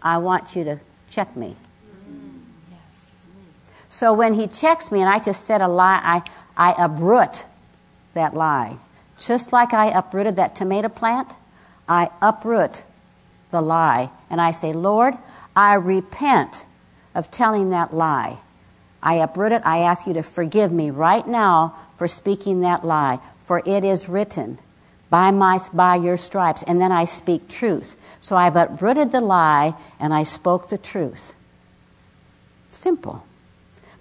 [0.02, 1.56] I want you to check me.
[2.70, 3.26] Yes.
[3.90, 6.22] So when He checks me and I just said a lie, I,
[6.56, 7.44] I uproot
[8.14, 8.78] that lie.
[9.18, 11.30] Just like I uprooted that tomato plant,
[11.86, 12.84] I uproot
[13.50, 14.10] the lie.
[14.30, 15.12] And I say, Lord,
[15.54, 16.64] I repent
[17.14, 18.38] of telling that lie.
[19.04, 19.62] I uproot it.
[19.64, 24.08] I ask you to forgive me right now for speaking that lie, for it is
[24.08, 24.58] written,
[25.10, 26.64] by, my, by your stripes.
[26.64, 28.00] And then I speak truth.
[28.20, 31.34] So I've uprooted the lie and I spoke the truth.
[32.72, 33.24] Simple.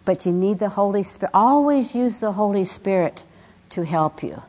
[0.06, 1.32] But you need the Holy Spirit.
[1.34, 3.26] Always use the Holy Spirit
[3.72, 4.41] to help you.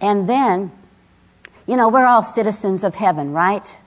[0.00, 0.72] And then,
[1.66, 3.78] you know, we're all citizens of heaven, right?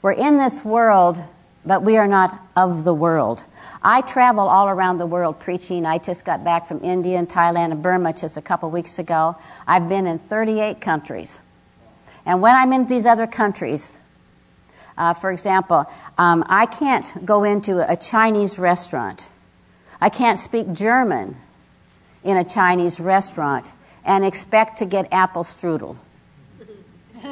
[0.00, 1.22] We're in this world,
[1.64, 3.44] but we are not of the world.
[3.82, 5.86] I travel all around the world preaching.
[5.86, 9.36] I just got back from India and Thailand and Burma just a couple weeks ago.
[9.66, 11.40] I've been in 38 countries.
[12.26, 13.96] And when I'm in these other countries,
[14.96, 15.86] uh, for example,
[16.18, 19.28] um, I can't go into a Chinese restaurant.
[20.00, 21.36] I can't speak German
[22.24, 23.72] in a Chinese restaurant
[24.04, 25.96] and expect to get apple strudel.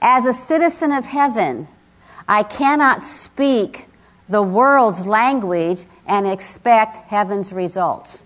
[0.00, 1.68] As a citizen of heaven,
[2.28, 3.86] I cannot speak
[4.28, 8.22] the world's language and expect heaven's results.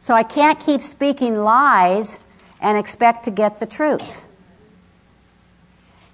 [0.00, 2.20] So I can't keep speaking lies
[2.60, 4.26] and expect to get the truth.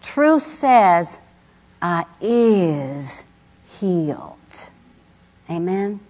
[0.00, 1.20] Truth says,
[1.82, 3.24] I is
[3.64, 4.68] healed.
[5.50, 6.00] Amen.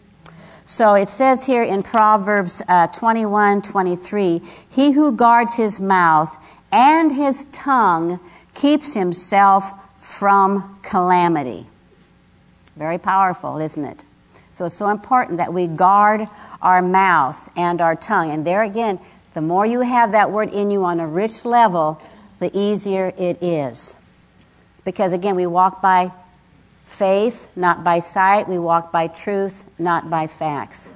[0.64, 6.36] So it says here in Proverbs uh, 21 23, he who guards his mouth
[6.70, 8.20] and his tongue
[8.54, 11.66] keeps himself from calamity.
[12.76, 14.04] Very powerful, isn't it?
[14.52, 16.22] So it's so important that we guard
[16.60, 18.30] our mouth and our tongue.
[18.30, 18.98] And there again,
[19.34, 22.00] the more you have that word in you on a rich level,
[22.40, 23.96] the easier it is.
[24.84, 26.12] Because again, we walk by
[26.86, 28.48] faith, not by sight.
[28.48, 30.90] We walk by truth, not by facts.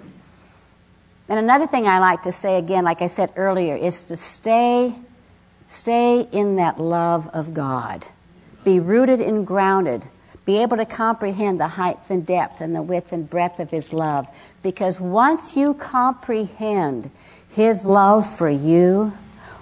[1.29, 4.95] And another thing I like to say again, like I said earlier, is to stay,
[5.69, 8.07] stay in that love of God.
[8.65, 10.05] Be rooted and grounded.
[10.45, 13.93] Be able to comprehend the height and depth and the width and breadth of His
[13.93, 14.27] love.
[14.63, 17.11] Because once you comprehend
[17.51, 19.13] His love for you,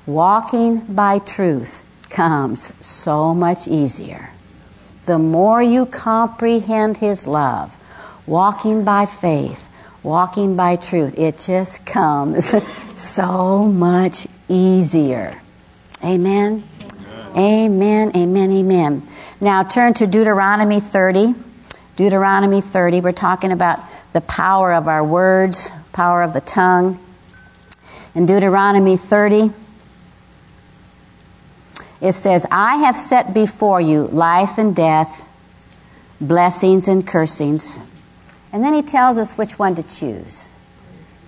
[0.07, 4.31] walking by truth comes so much easier.
[5.07, 7.77] The more you comprehend His love,
[8.27, 9.69] walking by faith,
[10.03, 12.55] walking by truth, it just comes
[12.95, 15.42] so much easier.
[16.05, 16.65] Amen.
[17.37, 18.13] Amen.
[18.17, 18.53] Amen.
[18.53, 19.03] Amen.
[19.41, 21.35] Now turn to Deuteronomy 30.
[21.97, 23.01] Deuteronomy 30.
[23.01, 23.79] We're talking about
[24.13, 26.99] the power of our words, power of the tongue.
[28.15, 29.53] In Deuteronomy 30,
[32.01, 35.27] it says, I have set before you life and death,
[36.21, 37.79] blessings and cursings.
[38.53, 40.51] And then he tells us which one to choose.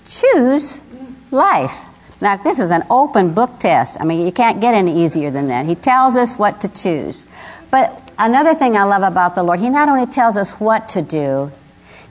[0.07, 0.83] Choose
[1.31, 1.85] life.
[2.21, 3.97] Now, this is an open book test.
[4.01, 5.67] I mean, you can't get any easier than that.
[5.67, 7.27] He tells us what to choose.
[7.71, 11.03] But another thing I love about the Lord, He not only tells us what to
[11.03, 11.53] do,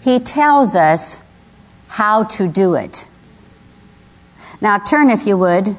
[0.01, 1.21] He tells us
[1.87, 3.07] how to do it.
[4.61, 5.75] Now, turn, if you would,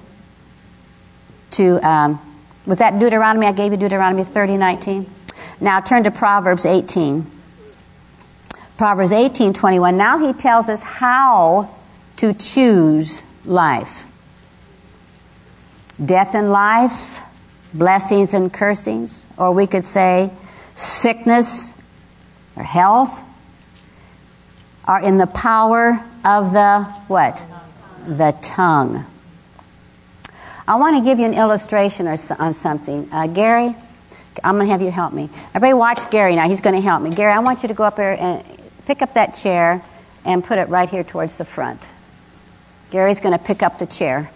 [1.53, 2.21] to, um,
[2.67, 3.47] was that Deuteronomy?
[3.47, 5.07] I gave you Deuteronomy 30, 19.
[5.61, 7.31] Now, turn to Proverbs 18.
[8.77, 9.97] Proverbs 18 21.
[9.97, 11.71] Now he tells us how
[12.17, 14.07] to choose life
[16.03, 17.21] death and life,
[17.73, 20.31] blessings and cursings, or we could say
[20.75, 21.75] sickness
[22.57, 23.23] or health
[24.87, 27.45] are in the power of the what?
[28.07, 29.05] The tongue.
[30.67, 33.09] I want to give you an illustration or, on something.
[33.13, 33.75] Uh, Gary,
[34.43, 35.29] I'm going to have you help me.
[35.49, 36.49] Everybody watch Gary now.
[36.49, 37.11] He's going to help me.
[37.15, 38.45] Gary, I want you to go up there and
[38.87, 39.85] pick up that chair
[40.25, 41.81] and put it right here towards the front.
[42.91, 44.31] Gary's going to pick up the chair.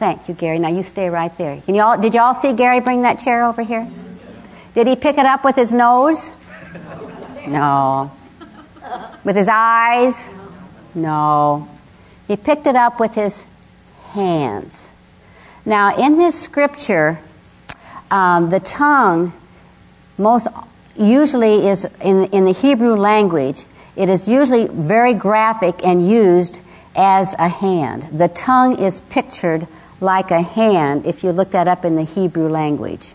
[0.00, 0.58] Thank you, Gary.
[0.58, 1.60] Now you stay right there.
[1.60, 3.86] Can you all, did you all see Gary bring that chair over here?
[4.72, 6.32] Did he pick it up with his nose?
[7.46, 8.10] No.
[9.24, 10.30] With his eyes?
[10.94, 11.68] No.
[12.26, 13.44] He picked it up with his
[14.12, 14.90] hands.
[15.66, 17.20] Now, in this scripture,
[18.10, 19.34] um, the tongue
[20.16, 20.48] most
[20.96, 23.64] usually is in, in the Hebrew language,
[23.96, 26.58] it is usually very graphic and used
[26.96, 28.08] as a hand.
[28.10, 29.68] The tongue is pictured
[30.00, 33.14] like a hand if you look that up in the Hebrew language.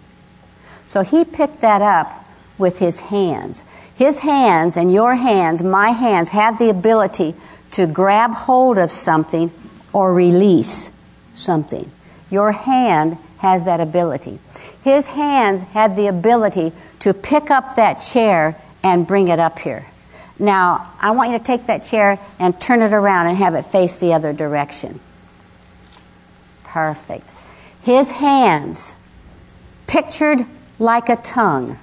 [0.88, 2.26] So he picked that up
[2.58, 3.64] with his hands.
[3.96, 7.34] His hands and your hands, my hands, have the ability
[7.72, 9.52] to grab hold of something
[9.94, 10.92] or release
[11.34, 11.90] something.
[12.30, 14.40] Your hand has that ability.
[14.84, 19.86] His hands had the ability to pick up that chair and bring it up here.
[20.38, 23.64] Now, I want you to take that chair and turn it around and have it
[23.64, 25.00] face the other direction.
[26.76, 27.32] Perfect.
[27.84, 28.96] His hands,
[29.88, 30.46] pictured
[30.78, 31.80] like a tongue,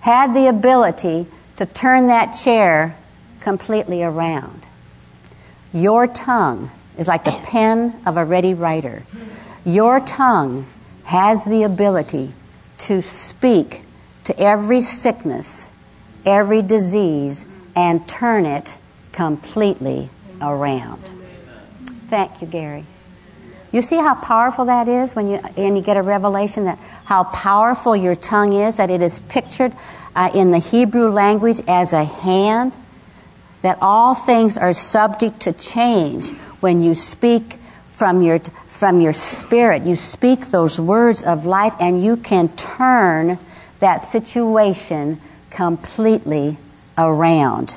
[0.00, 2.96] had the ability to turn that chair
[3.38, 4.62] completely around.
[5.72, 9.04] Your tongue is like the pen of a ready writer.
[9.64, 10.66] Your tongue
[11.04, 12.32] has the ability
[12.78, 13.84] to speak
[14.24, 15.68] to every sickness,
[16.26, 17.46] every disease,
[17.76, 18.76] and turn it
[19.12, 20.10] completely
[20.42, 21.12] around.
[22.08, 22.86] Thank you, Gary.
[23.72, 27.24] You see how powerful that is when you and you get a revelation that how
[27.24, 29.72] powerful your tongue is, that it is pictured
[30.16, 32.76] uh, in the Hebrew language as a hand,
[33.62, 37.54] that all things are subject to change when you speak
[37.92, 39.82] from your from your spirit.
[39.82, 43.38] You speak those words of life and you can turn
[43.78, 46.56] that situation completely
[46.98, 47.76] around.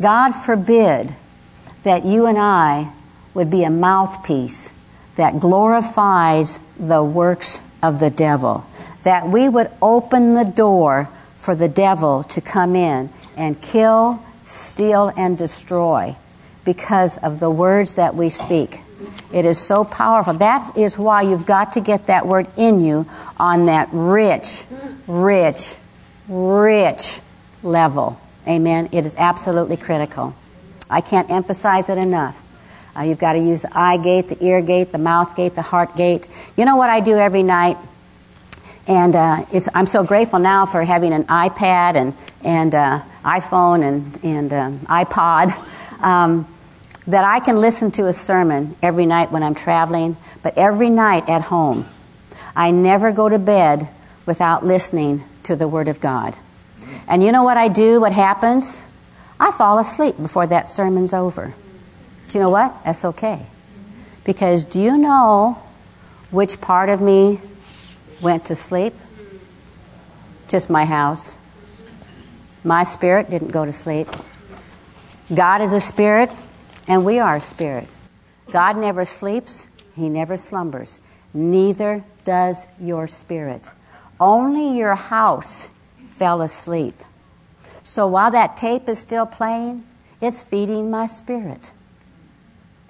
[0.00, 1.14] God forbid
[1.82, 2.92] that you and I
[3.34, 4.72] would be a mouthpiece
[5.16, 8.64] that glorifies the works of the devil,
[9.02, 15.12] that we would open the door for the devil to come in and kill, steal,
[15.16, 16.14] and destroy
[16.64, 18.80] because of the words that we speak.
[19.32, 20.34] It is so powerful.
[20.34, 23.06] That is why you've got to get that word in you
[23.38, 24.64] on that rich,
[25.06, 25.74] rich,
[26.28, 27.20] rich
[27.62, 28.20] level.
[28.46, 28.88] Amen.
[28.92, 30.36] It is absolutely critical.
[30.88, 32.42] I can't emphasize it enough.
[32.96, 35.62] Uh, you've got to use the eye gate, the ear gate, the mouth gate, the
[35.62, 36.26] heart gate.
[36.56, 37.76] You know what I do every night?
[38.86, 44.24] And uh, I'm so grateful now for having an iPad and, and uh, iPhone and,
[44.24, 45.52] and um, iPod.
[46.02, 46.48] Um,
[47.06, 51.28] that I can listen to a sermon every night when I'm traveling, but every night
[51.28, 51.86] at home.
[52.54, 53.88] I never go to bed
[54.26, 56.36] without listening to the Word of God.
[57.08, 58.00] And you know what I do?
[58.00, 58.84] What happens?
[59.40, 61.54] I fall asleep before that sermon's over.
[62.32, 62.82] Do you know what?
[62.82, 63.44] That's okay.
[64.24, 65.62] Because do you know
[66.30, 67.42] which part of me
[68.22, 68.94] went to sleep?
[70.48, 71.36] Just my house.
[72.64, 74.08] My spirit didn't go to sleep.
[75.34, 76.30] God is a spirit,
[76.88, 77.86] and we are a spirit.
[78.50, 81.00] God never sleeps, He never slumbers.
[81.34, 83.70] Neither does your spirit.
[84.18, 85.68] Only your house
[86.06, 86.94] fell asleep.
[87.84, 89.84] So while that tape is still playing,
[90.22, 91.74] it's feeding my spirit.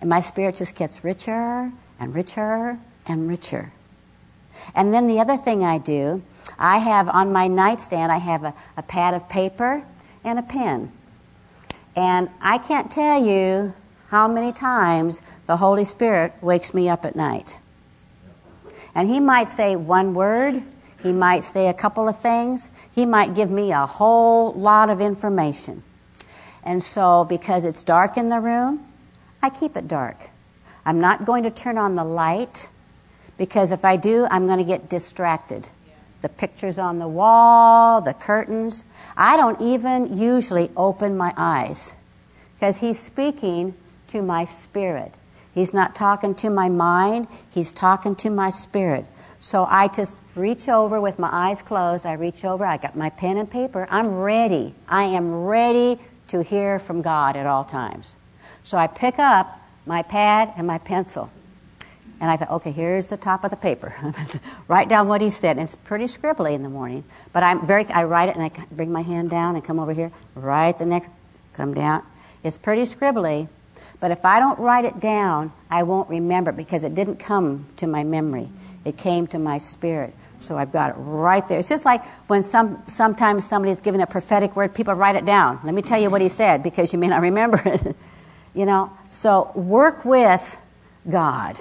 [0.02, 2.76] And my spirit just gets richer and richer
[3.06, 3.72] and richer.
[4.74, 6.22] And then the other thing I do,
[6.58, 9.84] I have on my nightstand, I have a, a pad of paper
[10.24, 10.90] and a pen.
[11.94, 13.74] And I can't tell you
[14.08, 17.60] how many times the Holy Spirit wakes me up at night.
[18.96, 20.64] And He might say one word,
[21.00, 25.00] He might say a couple of things, He might give me a whole lot of
[25.00, 25.84] information.
[26.64, 28.88] And so, because it's dark in the room,
[29.42, 30.30] I keep it dark.
[30.84, 32.68] I'm not going to turn on the light
[33.36, 35.68] because if I do, I'm going to get distracted.
[36.20, 38.84] The pictures on the wall, the curtains.
[39.16, 41.94] I don't even usually open my eyes
[42.54, 43.74] because he's speaking
[44.08, 45.14] to my spirit.
[45.52, 49.06] He's not talking to my mind, he's talking to my spirit.
[49.40, 52.06] So I just reach over with my eyes closed.
[52.06, 53.88] I reach over, I got my pen and paper.
[53.90, 54.74] I'm ready.
[54.88, 58.14] I am ready to hear from God at all times.
[58.64, 61.30] So I pick up my pad and my pencil.
[62.20, 63.92] And I thought, okay, here's the top of the paper.
[64.68, 65.56] write down what he said.
[65.56, 67.02] And it's pretty scribbly in the morning.
[67.32, 69.92] But I'm very, I write it and I bring my hand down and come over
[69.92, 71.10] here, write the next,
[71.52, 72.04] come down.
[72.44, 73.48] It's pretty scribbly.
[73.98, 77.88] But if I don't write it down, I won't remember because it didn't come to
[77.88, 78.50] my memory.
[78.84, 80.14] It came to my spirit.
[80.38, 81.58] So I've got it right there.
[81.58, 85.60] It's just like when some, sometimes somebody's given a prophetic word, people write it down.
[85.64, 87.96] Let me tell you what he said because you may not remember it.
[88.54, 90.60] you know, so work with
[91.08, 91.58] God.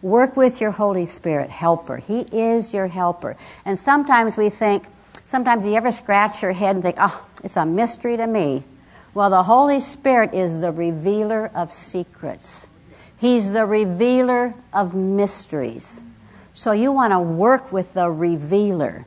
[0.00, 1.96] Work with your Holy Spirit, helper.
[1.96, 3.36] He is your helper.
[3.64, 4.84] And sometimes we think,
[5.24, 8.62] sometimes you ever scratch your head and think, oh, it's a mystery to me.
[9.14, 12.66] Well, the Holy Spirit is the revealer of secrets,
[13.18, 16.02] He's the revealer of mysteries.
[16.54, 19.06] So you want to work with the revealer.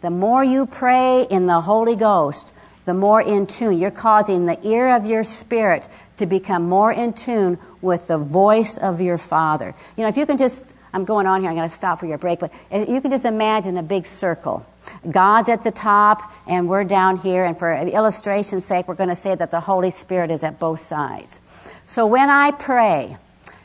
[0.00, 2.52] The more you pray in the Holy Ghost,
[2.84, 3.78] the more in tune.
[3.78, 8.78] You're causing the ear of your spirit to become more in tune with the voice
[8.78, 9.74] of your Father.
[9.96, 12.06] You know, if you can just, I'm going on here, I'm going to stop for
[12.06, 14.64] your break, but you can just imagine a big circle.
[15.10, 19.16] God's at the top, and we're down here, and for illustration's sake, we're going to
[19.16, 21.40] say that the Holy Spirit is at both sides.
[21.84, 23.16] So when I pray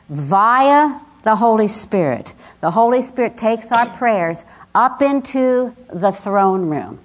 [0.10, 7.00] via the Holy Spirit, the Holy Spirit takes our prayers up into the throne room.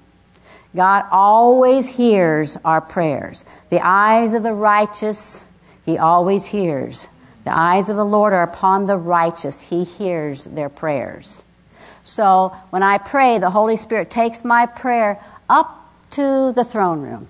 [0.75, 3.45] God always hears our prayers.
[3.71, 5.47] The eyes of the righteous,
[5.85, 7.09] He always hears.
[7.45, 9.69] The eyes of the Lord are upon the righteous.
[9.69, 11.45] He hears their prayers.
[12.03, 17.29] So when I pray, the Holy Spirit takes my prayer up to the throne room.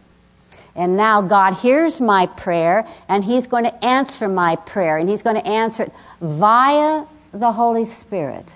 [0.76, 5.22] And now God hears my prayer, and He's going to answer my prayer, and He's
[5.22, 8.46] going to answer it via the Holy Spirit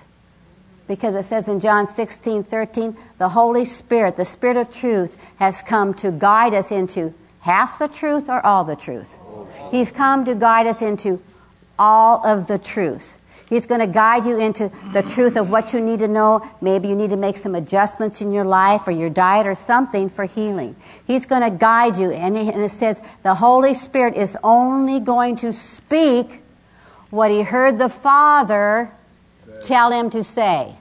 [0.89, 5.61] because it says in John 16, 13, the Holy Spirit, the Spirit of truth, has
[5.61, 9.19] come to guide us into half the truth or all the truth.
[9.69, 11.21] He's come to guide us into
[11.77, 13.21] all of the truth.
[13.47, 16.41] He's going to guide you into the truth of what you need to know.
[16.59, 20.09] Maybe you need to make some adjustments in your life or your diet or something
[20.09, 20.75] for healing.
[21.05, 22.11] He's going to guide you.
[22.11, 26.41] And it says the Holy Spirit is only going to speak
[27.11, 28.91] what he heard the Father
[29.61, 30.75] tell him to say.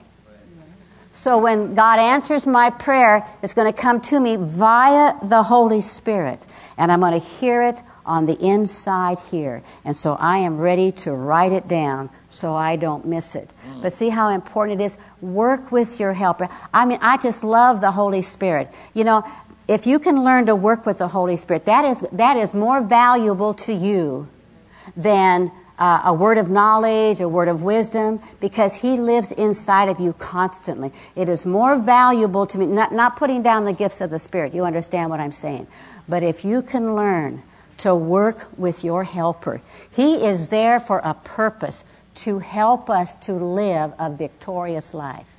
[1.19, 5.81] So when God answers my prayer, it's going to come to me via the Holy
[5.81, 6.47] Spirit.
[6.77, 9.65] And I'm going to hear it on the inside here.
[9.85, 13.53] And so I am ready to write it down so I don't miss it.
[13.67, 13.83] Mm.
[13.83, 14.97] But see how important it is?
[15.21, 16.49] Work with your helper.
[16.73, 18.73] I mean, I just love the Holy Spirit.
[18.95, 19.25] You know,
[19.67, 22.81] if you can learn to work with the Holy Spirit, that is, that is more
[22.81, 24.29] valuable to you
[24.97, 30.01] than uh, a word of knowledge, a word of wisdom, because He lives inside of
[30.01, 30.93] you constantly.
[31.15, 34.55] It is more valuable to me, not, not putting down the gifts of the Spirit,
[34.55, 35.67] you understand what I'm saying.
[36.09, 37.43] But if you can learn
[37.79, 39.61] to work with your helper,
[39.91, 41.85] He is there for a purpose
[42.17, 45.38] to help us to live a victorious life.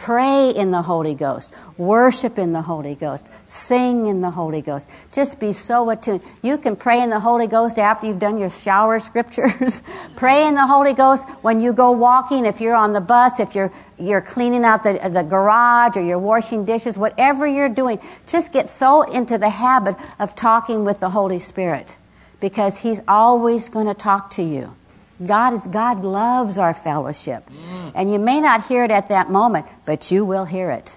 [0.00, 1.52] Pray in the Holy Ghost.
[1.76, 3.30] Worship in the Holy Ghost.
[3.44, 4.88] Sing in the Holy Ghost.
[5.12, 6.22] Just be so attuned.
[6.40, 9.82] You can pray in the Holy Ghost after you've done your shower scriptures.
[10.16, 13.54] pray in the Holy Ghost when you go walking, if you're on the bus, if
[13.54, 18.00] you're, you're cleaning out the, the garage or you're washing dishes, whatever you're doing.
[18.26, 21.98] Just get so into the habit of talking with the Holy Spirit
[22.40, 24.74] because He's always going to talk to you.
[25.20, 27.48] God is God loves our fellowship.
[27.48, 27.92] Mm.
[27.94, 30.96] And you may not hear it at that moment, but you will hear it.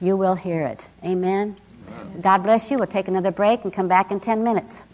[0.00, 0.88] You will hear it.
[1.04, 1.56] Amen.
[1.88, 2.20] Amen.
[2.20, 2.78] God bless you.
[2.78, 4.84] We'll take another break and come back in 10 minutes.